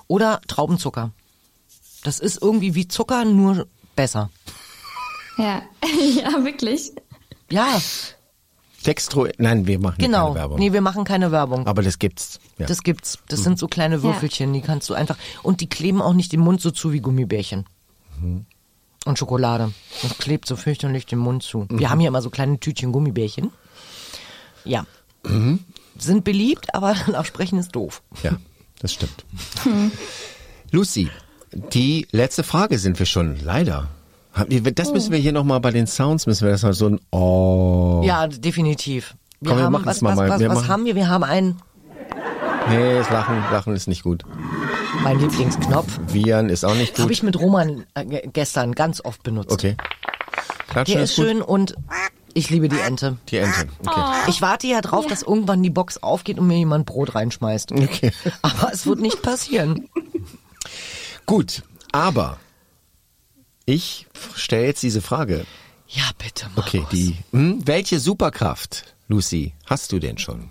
Oder 0.07 0.39
Traubenzucker. 0.47 1.11
Das 2.03 2.19
ist 2.19 2.41
irgendwie 2.41 2.75
wie 2.75 2.87
Zucker, 2.87 3.25
nur 3.25 3.67
besser. 3.95 4.29
Ja, 5.37 5.63
ja, 6.15 6.43
wirklich. 6.43 6.91
Ja, 7.49 7.79
Dextro, 8.85 9.27
nein, 9.37 9.65
wir 9.65 9.79
machen 9.79 9.97
genau. 9.97 10.27
keine 10.27 10.35
Werbung. 10.35 10.59
Nee, 10.59 10.73
wir 10.73 10.81
machen 10.81 11.03
keine 11.05 11.31
Werbung. 11.31 11.67
Aber 11.67 11.81
das 11.81 11.99
gibt's. 11.99 12.39
Ja. 12.57 12.65
Das 12.65 12.83
gibt's. 12.83 13.19
Das 13.29 13.43
sind 13.43 13.57
so 13.57 13.67
kleine 13.67 14.03
Würfelchen, 14.03 14.53
die 14.53 14.61
kannst 14.61 14.89
du 14.89 14.93
einfach. 14.93 15.17
Und 15.41 15.61
die 15.61 15.67
kleben 15.67 16.01
auch 16.01 16.13
nicht 16.13 16.31
den 16.31 16.41
Mund 16.41 16.61
so 16.61 16.71
zu 16.71 16.91
wie 16.91 16.99
Gummibärchen. 16.99 17.65
Und 19.05 19.19
Schokolade. 19.19 19.73
Das 20.01 20.17
klebt 20.17 20.47
so 20.47 20.55
fürchterlich 20.55 21.05
den 21.05 21.19
Mund 21.19 21.43
zu. 21.43 21.65
Wir 21.69 21.89
haben 21.89 21.99
hier 21.99 22.09
immer 22.09 22.21
so 22.21 22.29
kleine 22.29 22.59
Tütchen 22.59 22.91
Gummibärchen. 22.91 23.51
Ja. 24.65 24.85
Sind 25.97 26.23
beliebt, 26.23 26.75
aber 26.75 26.95
nach 27.11 27.25
Sprechen 27.25 27.59
ist 27.59 27.71
doof. 27.75 28.01
ja, 28.23 28.37
das 28.79 28.93
stimmt. 28.93 29.25
Lucy, 30.71 31.09
die 31.53 32.07
letzte 32.11 32.43
Frage 32.43 32.77
sind 32.79 32.99
wir 32.99 33.05
schon, 33.05 33.37
leider. 33.43 33.87
Das 34.75 34.91
müssen 34.91 35.11
wir 35.11 35.19
hier 35.19 35.31
nochmal 35.31 35.59
bei 35.59 35.71
den 35.71 35.85
Sounds, 35.85 36.25
müssen 36.25 36.45
wir 36.45 36.51
das 36.51 36.63
mal 36.63 36.73
so 36.73 36.87
ein 36.89 36.99
Oh. 37.11 38.01
Ja, 38.03 38.27
definitiv. 38.27 39.15
Wir 39.39 39.49
Komm, 39.49 39.57
wir 39.59 39.65
haben, 39.65 39.71
machen's 39.73 39.87
was, 39.87 40.01
mal 40.01 40.17
was, 40.17 40.29
was, 40.31 40.39
Wir 40.39 40.49
was 40.49 40.55
machen- 40.59 40.67
haben 40.69 40.85
wir? 40.85 40.95
Wir 40.95 41.07
haben 41.09 41.23
einen, 41.23 41.61
Nee, 42.69 42.95
das 42.95 43.09
Lachen, 43.09 43.35
Lachen 43.51 43.75
ist 43.75 43.87
nicht 43.87 44.03
gut. 44.03 44.23
mein 45.03 45.19
Lieblingsknopf. 45.19 45.99
Viren 46.07 46.49
ist 46.49 46.63
auch 46.63 46.75
nicht 46.75 46.93
Habe 46.93 47.03
gut. 47.03 47.11
ich 47.11 47.21
mit 47.23 47.37
Roman 47.39 47.83
äh, 47.93 48.05
ge- 48.05 48.29
gestern 48.31 48.71
ganz 48.73 49.01
oft 49.03 49.21
benutzt. 49.21 49.51
Okay. 49.51 49.75
Klatschen 50.69 50.95
Der 50.95 51.03
ist 51.03 51.15
gut. 51.17 51.25
schön 51.25 51.41
und 51.41 51.75
ich 52.33 52.49
liebe 52.49 52.69
die 52.69 52.79
Ente. 52.79 53.17
Die 53.29 53.37
Ente. 53.37 53.67
Okay. 53.85 54.01
Ich 54.29 54.41
warte 54.41 54.65
ja 54.67 54.79
drauf, 54.81 55.05
dass 55.07 55.21
irgendwann 55.23 55.61
die 55.61 55.69
Box 55.69 56.01
aufgeht 56.01 56.39
und 56.39 56.47
mir 56.47 56.57
jemand 56.57 56.85
Brot 56.85 57.13
reinschmeißt. 57.15 57.73
Okay. 57.73 58.11
Aber 58.41 58.71
es 58.73 58.85
wird 58.87 58.99
nicht 58.99 59.21
passieren. 59.21 59.89
Gut, 61.25 61.63
aber 61.91 62.39
ich 63.65 64.07
stelle 64.35 64.65
jetzt 64.65 64.83
diese 64.83 65.01
Frage. 65.01 65.45
Ja, 65.87 66.09
bitte, 66.17 66.47
Markus. 66.55 66.73
Okay, 66.73 66.85
die. 66.91 67.17
Hm, 67.31 67.65
welche 67.65 67.99
Superkraft, 67.99 68.95
Lucy, 69.07 69.53
hast 69.65 69.91
du 69.91 69.99
denn 69.99 70.17
schon? 70.17 70.49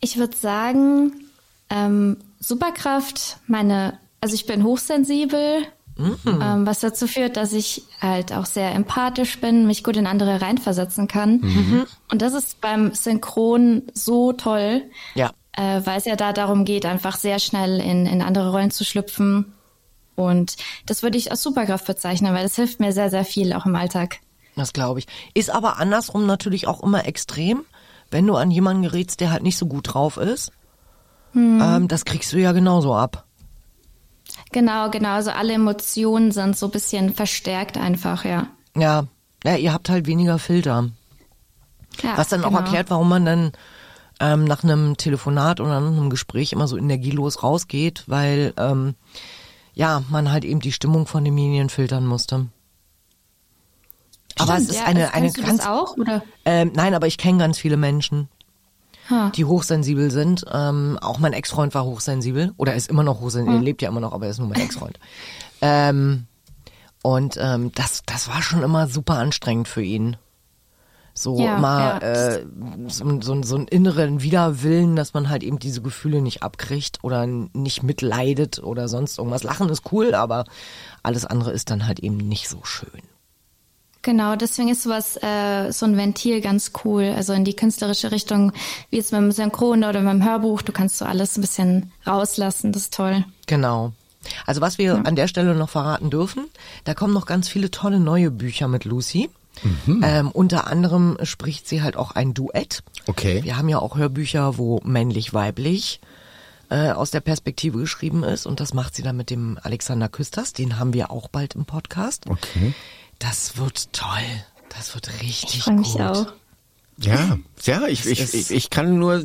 Ich 0.00 0.16
würde 0.18 0.36
sagen, 0.36 1.12
ähm, 1.70 2.18
Superkraft, 2.40 3.38
meine, 3.46 3.98
also 4.20 4.34
ich 4.34 4.44
bin 4.44 4.62
hochsensibel, 4.64 5.66
ähm, 5.96 6.66
was 6.66 6.80
dazu 6.80 7.06
führt, 7.06 7.36
dass 7.36 7.52
ich 7.52 7.84
halt 8.00 8.32
auch 8.32 8.46
sehr 8.46 8.74
empathisch 8.74 9.40
bin, 9.40 9.66
mich 9.66 9.82
gut 9.84 9.96
in 9.96 10.06
andere 10.06 10.42
reinversetzen 10.42 11.08
kann. 11.08 11.86
Und 12.10 12.20
das 12.20 12.34
ist 12.34 12.60
beim 12.60 12.92
Synchron 12.94 13.82
so 13.94 14.32
toll, 14.32 14.82
Ja. 15.14 15.32
Äh, 15.56 15.80
weil 15.84 15.98
es 15.98 16.04
ja 16.04 16.16
da 16.16 16.32
darum 16.32 16.64
geht, 16.64 16.86
einfach 16.86 17.16
sehr 17.16 17.38
schnell 17.38 17.80
in, 17.80 18.06
in 18.06 18.22
andere 18.22 18.50
Rollen 18.50 18.70
zu 18.70 18.84
schlüpfen. 18.84 19.52
Und 20.16 20.56
das 20.86 21.02
würde 21.02 21.18
ich 21.18 21.30
als 21.30 21.42
Superkraft 21.42 21.86
bezeichnen, 21.86 22.34
weil 22.34 22.44
das 22.44 22.56
hilft 22.56 22.80
mir 22.80 22.92
sehr, 22.92 23.10
sehr 23.10 23.24
viel 23.24 23.52
auch 23.52 23.66
im 23.66 23.74
Alltag. 23.74 24.20
Das 24.56 24.72
glaube 24.72 25.00
ich. 25.00 25.06
Ist 25.34 25.50
aber 25.50 25.78
andersrum 25.78 26.26
natürlich 26.26 26.68
auch 26.68 26.82
immer 26.82 27.06
extrem, 27.06 27.64
wenn 28.10 28.26
du 28.26 28.36
an 28.36 28.50
jemanden 28.50 28.82
gerätst, 28.84 29.20
der 29.20 29.32
halt 29.32 29.42
nicht 29.42 29.58
so 29.58 29.66
gut 29.66 29.94
drauf 29.94 30.16
ist. 30.16 30.52
Ähm, 31.34 31.88
das 31.88 32.04
kriegst 32.04 32.32
du 32.32 32.38
ja 32.38 32.52
genauso 32.52 32.94
ab. 32.94 33.24
Genau, 34.52 34.90
genau. 34.90 35.10
Also 35.10 35.30
alle 35.30 35.52
Emotionen 35.52 36.30
sind 36.30 36.56
so 36.56 36.66
ein 36.66 36.72
bisschen 36.72 37.14
verstärkt 37.14 37.76
einfach, 37.76 38.24
ja. 38.24 38.48
Ja. 38.76 39.06
ja, 39.44 39.56
ihr 39.56 39.72
habt 39.72 39.88
halt 39.88 40.06
weniger 40.06 40.38
Filter. 40.38 40.90
ja 42.02 42.16
Was 42.16 42.28
dann 42.28 42.44
auch 42.44 42.50
genau. 42.50 42.60
erklärt, 42.60 42.90
warum 42.90 43.08
man 43.08 43.24
dann 43.24 43.52
ähm, 44.24 44.44
nach 44.44 44.64
einem 44.64 44.96
Telefonat 44.96 45.60
oder 45.60 45.80
nach 45.80 45.92
einem 45.92 46.08
Gespräch 46.08 46.52
immer 46.52 46.66
so 46.66 46.78
energielos 46.78 47.42
rausgeht, 47.42 48.04
weil 48.06 48.54
ähm, 48.56 48.94
ja, 49.74 50.02
man 50.08 50.32
halt 50.32 50.44
eben 50.44 50.60
die 50.60 50.72
Stimmung 50.72 51.06
von 51.06 51.24
demjenigen 51.24 51.68
filtern 51.68 52.06
musste. 52.06 52.46
aber 54.38 54.56
es 54.56 54.64
Stimmt, 54.64 54.70
ist 54.70 54.76
ja, 54.78 54.84
eine, 54.86 55.12
eine 55.14 55.30
ganz 55.30 55.58
das 55.58 55.66
auch, 55.66 55.96
oder? 55.98 56.22
Ähm, 56.46 56.72
nein, 56.74 56.94
aber 56.94 57.06
ich 57.06 57.18
kenne 57.18 57.38
ganz 57.38 57.58
viele 57.58 57.76
Menschen, 57.76 58.28
Ha. 59.10 59.30
die 59.34 59.44
hochsensibel 59.44 60.10
sind. 60.10 60.46
Ähm, 60.50 60.98
auch 61.02 61.18
mein 61.18 61.34
Ex-Freund 61.34 61.74
war 61.74 61.84
hochsensibel 61.84 62.54
oder 62.56 62.74
ist 62.74 62.88
immer 62.88 63.02
noch 63.02 63.20
hochsensibel. 63.20 63.58
Er 63.58 63.62
lebt 63.62 63.82
ja 63.82 63.90
immer 63.90 64.00
noch, 64.00 64.12
aber 64.14 64.24
er 64.24 64.30
ist 64.30 64.38
nur 64.38 64.48
mein 64.48 64.60
Ex-Freund. 64.60 64.98
ähm, 65.60 66.26
und 67.02 67.36
ähm, 67.38 67.70
das, 67.74 68.02
das 68.06 68.28
war 68.28 68.40
schon 68.40 68.62
immer 68.62 68.86
super 68.86 69.18
anstrengend 69.18 69.68
für 69.68 69.82
ihn. 69.82 70.16
So 71.14 71.38
Ja, 71.38 71.58
mal 71.58 72.00
ja. 72.02 72.08
äh, 72.08 72.46
so, 72.88 73.20
so, 73.20 73.42
so 73.42 73.54
einen 73.54 73.68
inneren 73.68 74.20
Widerwillen, 74.20 74.96
dass 74.96 75.14
man 75.14 75.28
halt 75.28 75.44
eben 75.44 75.60
diese 75.60 75.80
Gefühle 75.80 76.20
nicht 76.20 76.42
abkriegt 76.42 76.98
oder 77.02 77.26
nicht 77.26 77.84
mitleidet 77.84 78.58
oder 78.58 78.88
sonst 78.88 79.18
irgendwas. 79.18 79.44
Lachen 79.44 79.68
ist 79.68 79.92
cool, 79.92 80.14
aber 80.14 80.44
alles 81.04 81.24
andere 81.24 81.52
ist 81.52 81.70
dann 81.70 81.86
halt 81.86 82.00
eben 82.00 82.16
nicht 82.16 82.48
so 82.48 82.64
schön. 82.64 83.02
Genau, 84.02 84.36
deswegen 84.36 84.68
ist 84.68 84.82
sowas, 84.82 85.16
äh, 85.22 85.72
so 85.72 85.86
ein 85.86 85.96
Ventil 85.96 86.42
ganz 86.42 86.72
cool. 86.84 87.14
Also 87.16 87.32
in 87.32 87.44
die 87.44 87.56
künstlerische 87.56 88.12
Richtung, 88.12 88.52
wie 88.90 88.96
jetzt 88.96 89.12
mit 89.12 89.20
dem 89.20 89.32
Synchron 89.32 89.82
oder 89.82 90.02
mit 90.02 90.12
dem 90.12 90.24
Hörbuch, 90.24 90.60
du 90.60 90.72
kannst 90.72 90.98
so 90.98 91.06
alles 91.06 91.38
ein 91.38 91.40
bisschen 91.40 91.90
rauslassen, 92.06 92.72
das 92.72 92.82
ist 92.82 92.94
toll. 92.94 93.24
Genau. 93.46 93.92
Also 94.46 94.60
was 94.60 94.76
wir 94.76 95.06
an 95.06 95.16
der 95.16 95.28
Stelle 95.28 95.54
noch 95.54 95.70
verraten 95.70 96.10
dürfen, 96.10 96.46
da 96.84 96.92
kommen 96.92 97.14
noch 97.14 97.24
ganz 97.24 97.48
viele 97.48 97.70
tolle 97.70 97.98
neue 97.98 98.30
Bücher 98.30 98.68
mit 98.68 98.84
Lucy. 98.84 99.30
Ähm, 99.86 100.30
unter 100.30 100.66
anderem 100.66 101.16
spricht 101.22 101.68
sie 101.68 101.82
halt 101.82 101.96
auch 101.96 102.10
ein 102.12 102.34
Duett. 102.34 102.82
Okay. 103.06 103.42
Wir 103.44 103.56
haben 103.56 103.68
ja 103.68 103.78
auch 103.78 103.96
Hörbücher, 103.96 104.58
wo 104.58 104.80
männlich-weiblich 104.84 106.00
äh, 106.70 106.90
aus 106.90 107.10
der 107.10 107.20
Perspektive 107.20 107.78
geschrieben 107.78 108.24
ist 108.24 108.46
und 108.46 108.60
das 108.60 108.74
macht 108.74 108.94
sie 108.96 109.02
dann 109.02 109.16
mit 109.16 109.30
dem 109.30 109.58
Alexander 109.62 110.08
Küsters. 110.08 110.52
Den 110.52 110.78
haben 110.78 110.92
wir 110.92 111.10
auch 111.10 111.28
bald 111.28 111.54
im 111.54 111.64
Podcast. 111.66 112.24
Okay. 112.28 112.74
Das 113.18 113.56
wird 113.56 113.92
toll. 113.92 114.08
Das 114.76 114.94
wird 114.94 115.08
richtig 115.22 115.56
Ich 115.56 115.62
freue 115.62 115.74
mich 115.74 115.92
gut. 115.92 116.00
auch. 116.00 116.26
Ja, 116.98 117.38
ja, 117.64 117.86
ich, 117.88 118.06
ich, 118.06 118.34
ich, 118.34 118.50
ich 118.52 118.70
kann 118.70 118.98
nur 118.98 119.24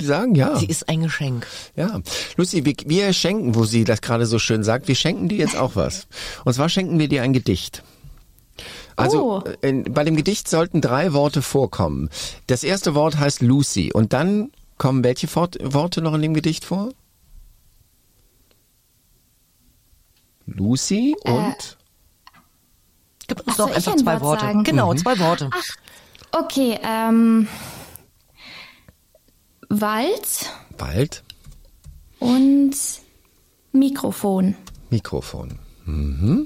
sagen, 0.00 0.36
ja. 0.36 0.56
Sie 0.56 0.66
ist 0.66 0.88
ein 0.88 1.02
Geschenk. 1.02 1.48
Ja, 1.74 2.00
Lucy, 2.36 2.64
wir, 2.64 2.74
wir 2.86 3.12
schenken, 3.12 3.56
wo 3.56 3.64
sie 3.64 3.82
das 3.82 4.00
gerade 4.02 4.24
so 4.24 4.38
schön 4.38 4.62
sagt, 4.62 4.86
wir 4.86 4.94
schenken 4.94 5.28
dir 5.28 5.38
jetzt 5.38 5.56
auch 5.56 5.74
was. 5.74 6.06
Und 6.44 6.54
zwar 6.54 6.68
schenken 6.68 6.98
wir 7.00 7.08
dir 7.08 7.22
ein 7.22 7.32
Gedicht. 7.32 7.82
Also 8.98 9.38
Oh. 9.44 9.50
in, 9.62 9.84
bei 9.84 10.04
dem 10.04 10.16
Gedicht 10.16 10.48
sollten 10.48 10.80
drei 10.80 11.12
Worte 11.12 11.40
vorkommen. 11.42 12.10
Das 12.48 12.64
erste 12.64 12.94
Wort 12.94 13.16
heißt 13.18 13.42
Lucy 13.42 13.92
und 13.92 14.12
dann 14.12 14.50
kommen 14.76 15.04
welche 15.04 15.28
Fort, 15.28 15.56
Worte 15.62 16.02
noch 16.02 16.14
in 16.14 16.22
dem 16.22 16.34
Gedicht 16.34 16.64
vor? 16.64 16.90
Lucy 20.46 21.14
und 21.24 21.76
Gib 23.26 23.40
uns 23.40 23.48
Ach, 23.50 23.56
soll 23.56 23.68
doch 23.68 23.76
einfach 23.76 23.92
ein 23.92 23.98
zwei 23.98 24.12
Wort 24.14 24.22
Worte. 24.22 24.44
sagen? 24.46 24.64
Genau, 24.64 24.94
zwei 24.94 25.18
Worte. 25.18 25.50
Okay, 26.32 26.78
ähm, 26.82 27.46
Wald 29.68 30.50
Wald, 30.78 31.22
und 32.18 32.74
Mikrofon. 33.72 34.56
Mikrofon. 34.88 35.58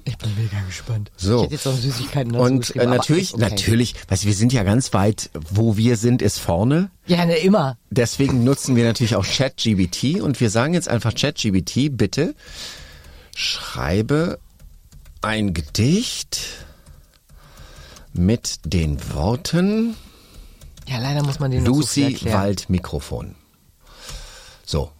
Ich 0.04 0.18
bin 0.18 0.34
mega 0.36 0.60
gespannt. 0.66 1.10
So. 1.16 1.38
Ich 1.38 1.42
hätte 1.42 1.54
jetzt 1.54 1.66
noch 1.66 1.76
Süßigkeiten 1.76 2.36
Und 2.36 2.76
äh, 2.76 2.86
natürlich, 2.86 3.34
okay. 3.34 3.42
natürlich, 3.42 3.94
weißt, 4.08 4.24
wir 4.24 4.34
sind 4.34 4.52
ja 4.52 4.62
ganz 4.62 4.92
weit, 4.94 5.30
wo 5.50 5.76
wir 5.76 5.96
sind, 5.96 6.22
ist 6.22 6.38
vorne. 6.38 6.90
Ja, 7.06 7.26
ne, 7.26 7.36
immer. 7.36 7.76
Deswegen 7.90 8.44
nutzen 8.44 8.76
wir 8.76 8.84
natürlich 8.84 9.16
auch 9.16 9.26
ChatGBT 9.26 10.20
und 10.20 10.40
wir 10.40 10.48
sagen 10.48 10.74
jetzt 10.74 10.88
einfach 10.88 11.12
ChatGBT, 11.12 11.88
bitte 11.90 12.36
schreibe 13.34 14.38
ein 15.22 15.54
Gedicht 15.54 16.40
mit 18.12 18.60
den 18.64 18.98
Worten 19.12 19.96
Ja, 20.86 20.98
leider 20.98 21.24
muss 21.24 21.40
man 21.40 21.50
den 21.50 21.64
so 21.64 21.72
Lucy 21.72 22.02
erklären. 22.04 22.38
Wald 22.38 22.70
Mikrofon. 22.70 23.34
So, 24.64 24.92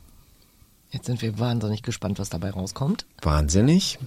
Jetzt 0.92 1.06
sind 1.06 1.22
wir 1.22 1.38
wahnsinnig 1.38 1.82
gespannt, 1.82 2.18
was 2.18 2.28
dabei 2.28 2.50
rauskommt. 2.50 3.06
wahnsinnig. 3.22 3.98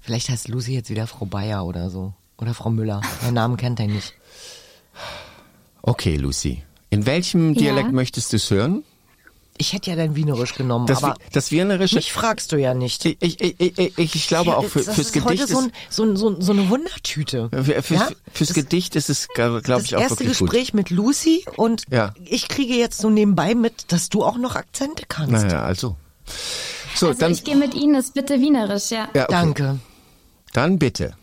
Vielleicht 0.00 0.28
heißt 0.28 0.48
Lucy 0.48 0.74
jetzt 0.74 0.90
wieder 0.90 1.06
Frau 1.06 1.26
Bayer 1.26 1.64
oder 1.66 1.90
so. 1.90 2.12
Oder 2.38 2.54
Frau 2.54 2.70
Müller. 2.70 3.00
Den 3.26 3.34
Namen 3.34 3.56
kennt 3.56 3.80
er 3.80 3.88
nicht. 3.88 4.14
Okay, 5.82 6.16
Lucy. 6.16 6.62
In 6.90 7.04
welchem 7.06 7.54
Ja. 7.54 7.60
Dialekt 7.60 7.92
möchtest 7.92 8.32
du 8.32 8.36
es 8.36 8.50
hören? 8.50 8.84
Ich 9.60 9.72
hätte 9.72 9.90
ja 9.90 9.96
dein 9.96 10.14
Wienerisch 10.14 10.54
genommen, 10.54 10.86
Das, 10.86 11.02
aber 11.02 11.16
das 11.32 11.50
Wienerische. 11.50 11.96
mich 11.96 12.12
fragst 12.12 12.52
du 12.52 12.56
ja 12.56 12.74
nicht. 12.74 13.04
Ich, 13.04 13.16
ich, 13.20 13.40
ich, 13.60 13.98
ich, 13.98 14.14
ich 14.14 14.28
glaube 14.28 14.56
auch 14.56 14.64
für, 14.64 14.78
das 14.84 14.94
fürs 14.94 15.08
ist 15.08 15.12
Gedicht 15.14 15.30
heute 15.42 15.46
so, 15.48 15.58
ein, 15.58 15.72
so, 15.90 16.04
ein, 16.04 16.16
so, 16.16 16.30
ein, 16.30 16.40
so 16.40 16.52
eine 16.52 16.68
Wundertüte. 16.70 17.48
ist, 17.50 17.64
für, 17.66 17.82
fürs, 17.82 18.00
Ja? 18.00 18.08
fürs 18.32 18.48
das, 18.50 18.54
Gedicht 18.54 18.94
ist 18.94 19.10
es, 19.10 19.26
glaube 19.28 19.60
das 19.62 19.82
ich, 19.82 19.96
auch 19.96 20.00
erste 20.00 20.20
wirklich 20.20 20.38
gut. 20.38 20.50
Gespräch 20.50 20.74
mit 20.74 20.90
Lucy 20.90 21.44
und 21.56 21.82
Ja. 21.90 22.14
ich 22.24 22.46
kriege 22.46 22.74
jetzt 22.74 22.98
so 23.00 23.10
nebenbei 23.10 23.56
mit, 23.56 23.90
dass 23.90 24.08
du 24.10 24.24
auch 24.24 24.38
noch 24.38 24.54
Akzente 24.54 25.02
kannst. 25.08 25.32
Naja, 25.32 25.64
also. 25.64 25.96
So, 26.94 27.08
Also 27.08 27.18
dann, 27.18 27.32
ich 27.32 27.42
gehe 27.42 27.56
mit 27.56 27.74
Ihnen, 27.74 27.96
ist 27.96 28.14
bitte 28.14 28.40
Wienerisch, 28.40 28.90
ja. 28.90 29.08
ja, 29.12 29.24
okay. 29.24 29.26
Danke. 29.32 29.78
Dann 30.52 30.78
bitte. 30.78 31.16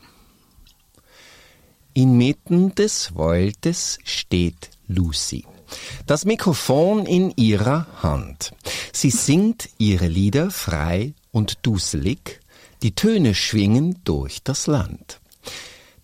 Inmitten 1.94 2.76
des 2.76 3.16
Waldes 3.16 4.00
steht 4.04 4.70
Lucy. 4.88 5.46
Das 6.06 6.26
Mikrofon 6.26 7.06
in 7.06 7.32
ihrer 7.36 7.88
Hand. 8.04 8.54
Sie 8.94 9.10
singt 9.10 9.70
ihre 9.78 10.08
Lieder 10.08 10.52
frei 10.52 11.14
und 11.32 11.60
dusselig. 11.64 12.42
Die 12.84 12.94
Töne 12.94 13.34
schwingen 13.34 14.00
durch 14.04 14.44
das 14.44 14.68
Land. 14.68 15.20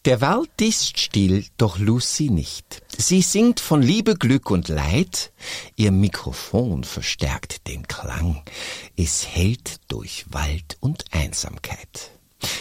Der 0.06 0.20
Wald 0.20 0.60
ist 0.60 0.98
still, 0.98 1.46
doch 1.58 1.78
Lucy 1.78 2.32
nicht. 2.32 2.82
Sie 2.98 3.22
singt 3.22 3.60
von 3.60 3.84
Liebe, 3.84 4.16
Glück 4.16 4.50
und 4.50 4.68
Leid. 4.68 5.32
Ihr 5.76 5.92
Mikrofon 5.92 6.84
verstärkt 6.84 7.68
den 7.68 7.88
Klang. 7.88 8.42
Es 8.98 9.28
hält 9.28 9.80
durch 9.90 10.26
Wald 10.30 10.78
und 10.80 11.06
Einsamkeit. 11.12 12.12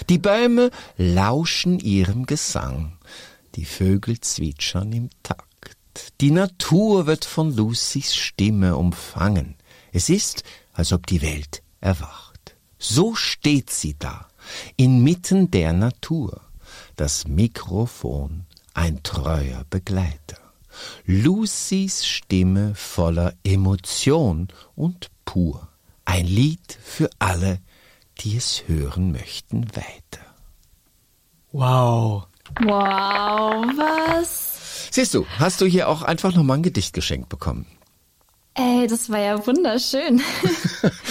Die 0.08 0.18
Bäume 0.18 0.70
lauschen 0.96 1.78
ihrem 1.78 2.26
Gesang. 2.26 2.98
Die 3.54 3.64
Vögel 3.64 4.20
zwitschern 4.20 4.92
im 4.92 5.10
Takt. 5.22 6.12
Die 6.20 6.30
Natur 6.30 7.06
wird 7.06 7.24
von 7.24 7.54
Lucys 7.54 8.14
Stimme 8.14 8.76
umfangen. 8.76 9.56
Es 9.92 10.08
ist, 10.08 10.44
als 10.72 10.92
ob 10.92 11.06
die 11.06 11.22
Welt 11.22 11.62
erwacht. 11.80 12.56
So 12.78 13.14
steht 13.14 13.70
sie 13.70 13.96
da, 13.98 14.28
inmitten 14.76 15.50
der 15.50 15.72
Natur. 15.72 16.40
Das 16.96 17.26
Mikrofon, 17.26 18.46
ein 18.74 19.02
treuer 19.02 19.64
Begleiter. 19.68 20.38
Lucys 21.04 22.06
Stimme 22.06 22.74
voller 22.74 23.34
Emotion 23.44 24.48
und 24.76 25.10
pur. 25.24 25.68
Ein 26.04 26.26
Lied 26.26 26.78
für 26.82 27.10
alle, 27.18 27.60
die 28.20 28.36
es 28.36 28.64
hören 28.66 29.12
möchten 29.12 29.66
weiter. 29.74 30.24
Wow. 31.52 32.26
Wow, 32.62 33.64
was? 33.76 34.88
Siehst 34.90 35.14
du, 35.14 35.26
hast 35.38 35.60
du 35.60 35.66
hier 35.66 35.88
auch 35.88 36.02
einfach 36.02 36.34
nochmal 36.34 36.58
ein 36.58 36.62
Gedicht 36.62 36.92
geschenkt 36.92 37.28
bekommen. 37.28 37.66
Ey, 38.54 38.86
das 38.88 39.08
war 39.10 39.20
ja 39.20 39.46
wunderschön. 39.46 40.20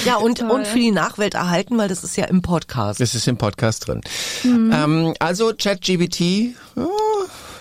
Ja, 0.05 0.15
und, 0.15 0.39
Toll. 0.39 0.49
und 0.49 0.65
für 0.65 0.79
die 0.79 0.91
Nachwelt 0.91 1.33
erhalten, 1.33 1.77
weil 1.77 1.89
das 1.89 2.05
ist 2.05 2.15
ja 2.15 2.25
im 2.25 2.41
Podcast. 2.41 3.01
Das 3.01 3.13
ist 3.15 3.27
im 3.27 3.37
Podcast 3.37 3.87
drin. 3.87 4.01
Ähm, 4.45 5.13
also 5.19 5.51
ChatGBT, 5.53 6.55
oh, 6.77 6.87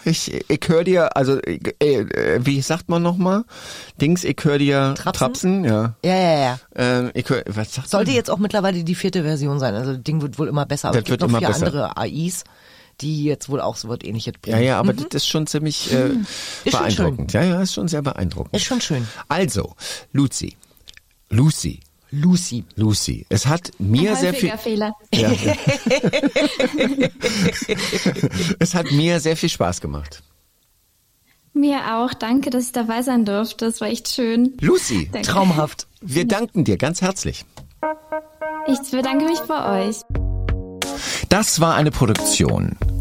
ich, 0.05 0.45
ich 0.49 0.61
höre 0.69 0.85
dir, 0.85 1.17
also 1.17 1.39
äh, 1.41 1.59
äh, 1.81 2.39
wie 2.45 2.61
sagt 2.61 2.89
man 2.89 3.03
nochmal? 3.03 3.45
Dings, 4.01 4.25
ich 4.25 4.37
höre 4.43 4.59
dir 4.59 4.95
Trapsen? 4.97 5.13
Trapsen, 5.13 5.65
ja. 5.65 5.95
Ja, 6.05 6.15
ja, 6.17 6.39
ja. 6.41 6.59
Ähm, 6.77 7.11
ich 7.15 7.29
hör, 7.29 7.43
was 7.47 7.75
sagt 7.75 7.89
Sollte 7.91 8.11
man? 8.11 8.17
jetzt 8.17 8.31
auch 8.31 8.39
mittlerweile 8.39 8.85
die 8.85 8.95
vierte 8.95 9.23
Version 9.23 9.59
sein. 9.59 9.75
Also 9.75 9.95
das 9.95 10.03
Ding 10.03 10.21
wird 10.23 10.39
wohl 10.39 10.49
immer 10.49 10.67
besser. 10.67 10.89
Aber 10.89 10.99
Das 10.99 11.03
es 11.03 11.07
gibt 11.07 11.21
wird 11.21 11.21
noch 11.23 11.29
immer 11.29 11.39
vier 11.39 11.49
besser. 11.49 11.67
andere 11.67 11.97
AIs, 11.97 12.45
die 13.01 13.25
jetzt 13.25 13.49
wohl 13.49 13.61
auch 13.61 13.77
so 13.77 13.89
was 13.89 13.99
ähnliches 14.03 14.35
Ja, 14.47 14.53
bringen. 14.55 14.67
ja, 14.67 14.79
aber 14.81 14.93
das 14.93 15.07
ist 15.13 15.27
schon 15.29 15.47
ziemlich 15.47 15.93
äh, 15.93 16.09
Ist 16.65 16.73
schon 16.73 16.81
beeindruckend. 16.81 17.33
Ja, 17.33 17.43
ja, 17.45 17.61
ist 17.63 17.75
schon 17.75 17.89
sehr 17.89 18.03
beeindruckend. 18.03 18.55
Ist 18.55 18.65
schon 18.65 18.81
schön. 18.81 19.07
Also, 19.29 19.75
Lucy, 20.13 20.57
Lucy, 21.31 21.81
Lucy. 22.11 22.65
Lucy, 22.77 23.27
es 23.29 23.47
hat 23.47 23.71
mir 23.79 24.17
sehr 24.17 24.35
viel, 24.35 24.57
Fehler. 24.57 24.95
ja, 25.15 25.31
ja. 25.31 25.55
es 28.59 28.75
hat 28.75 28.91
mir 28.93 29.21
sehr 29.21 29.37
viel 29.37 29.49
Spaß 29.49 29.81
gemacht. 29.81 30.23
Mir 31.53 31.97
auch. 31.97 32.15
Danke, 32.15 32.51
dass 32.51 32.67
ich 32.67 32.73
dabei 32.73 33.03
sein 33.03 33.25
durfte. 33.25 33.67
Das 33.67 33.81
war 33.81 33.89
echt 33.89 34.09
schön. 34.09 34.57
Lucy, 34.61 35.09
Danke. 35.11 35.29
Traumhaft. 35.29 35.87
wir 36.01 36.27
danken 36.27 36.65
dir 36.65 36.77
ganz 36.77 37.03
herzlich. 37.03 37.45
Ich 38.69 38.91
bedanke 38.91 39.25
mich 39.25 39.41
bei 39.41 39.89
euch. 39.89 39.97
Das 41.29 41.61
war 41.61 41.75
eine 41.75 41.91
Produktion. 41.91 42.77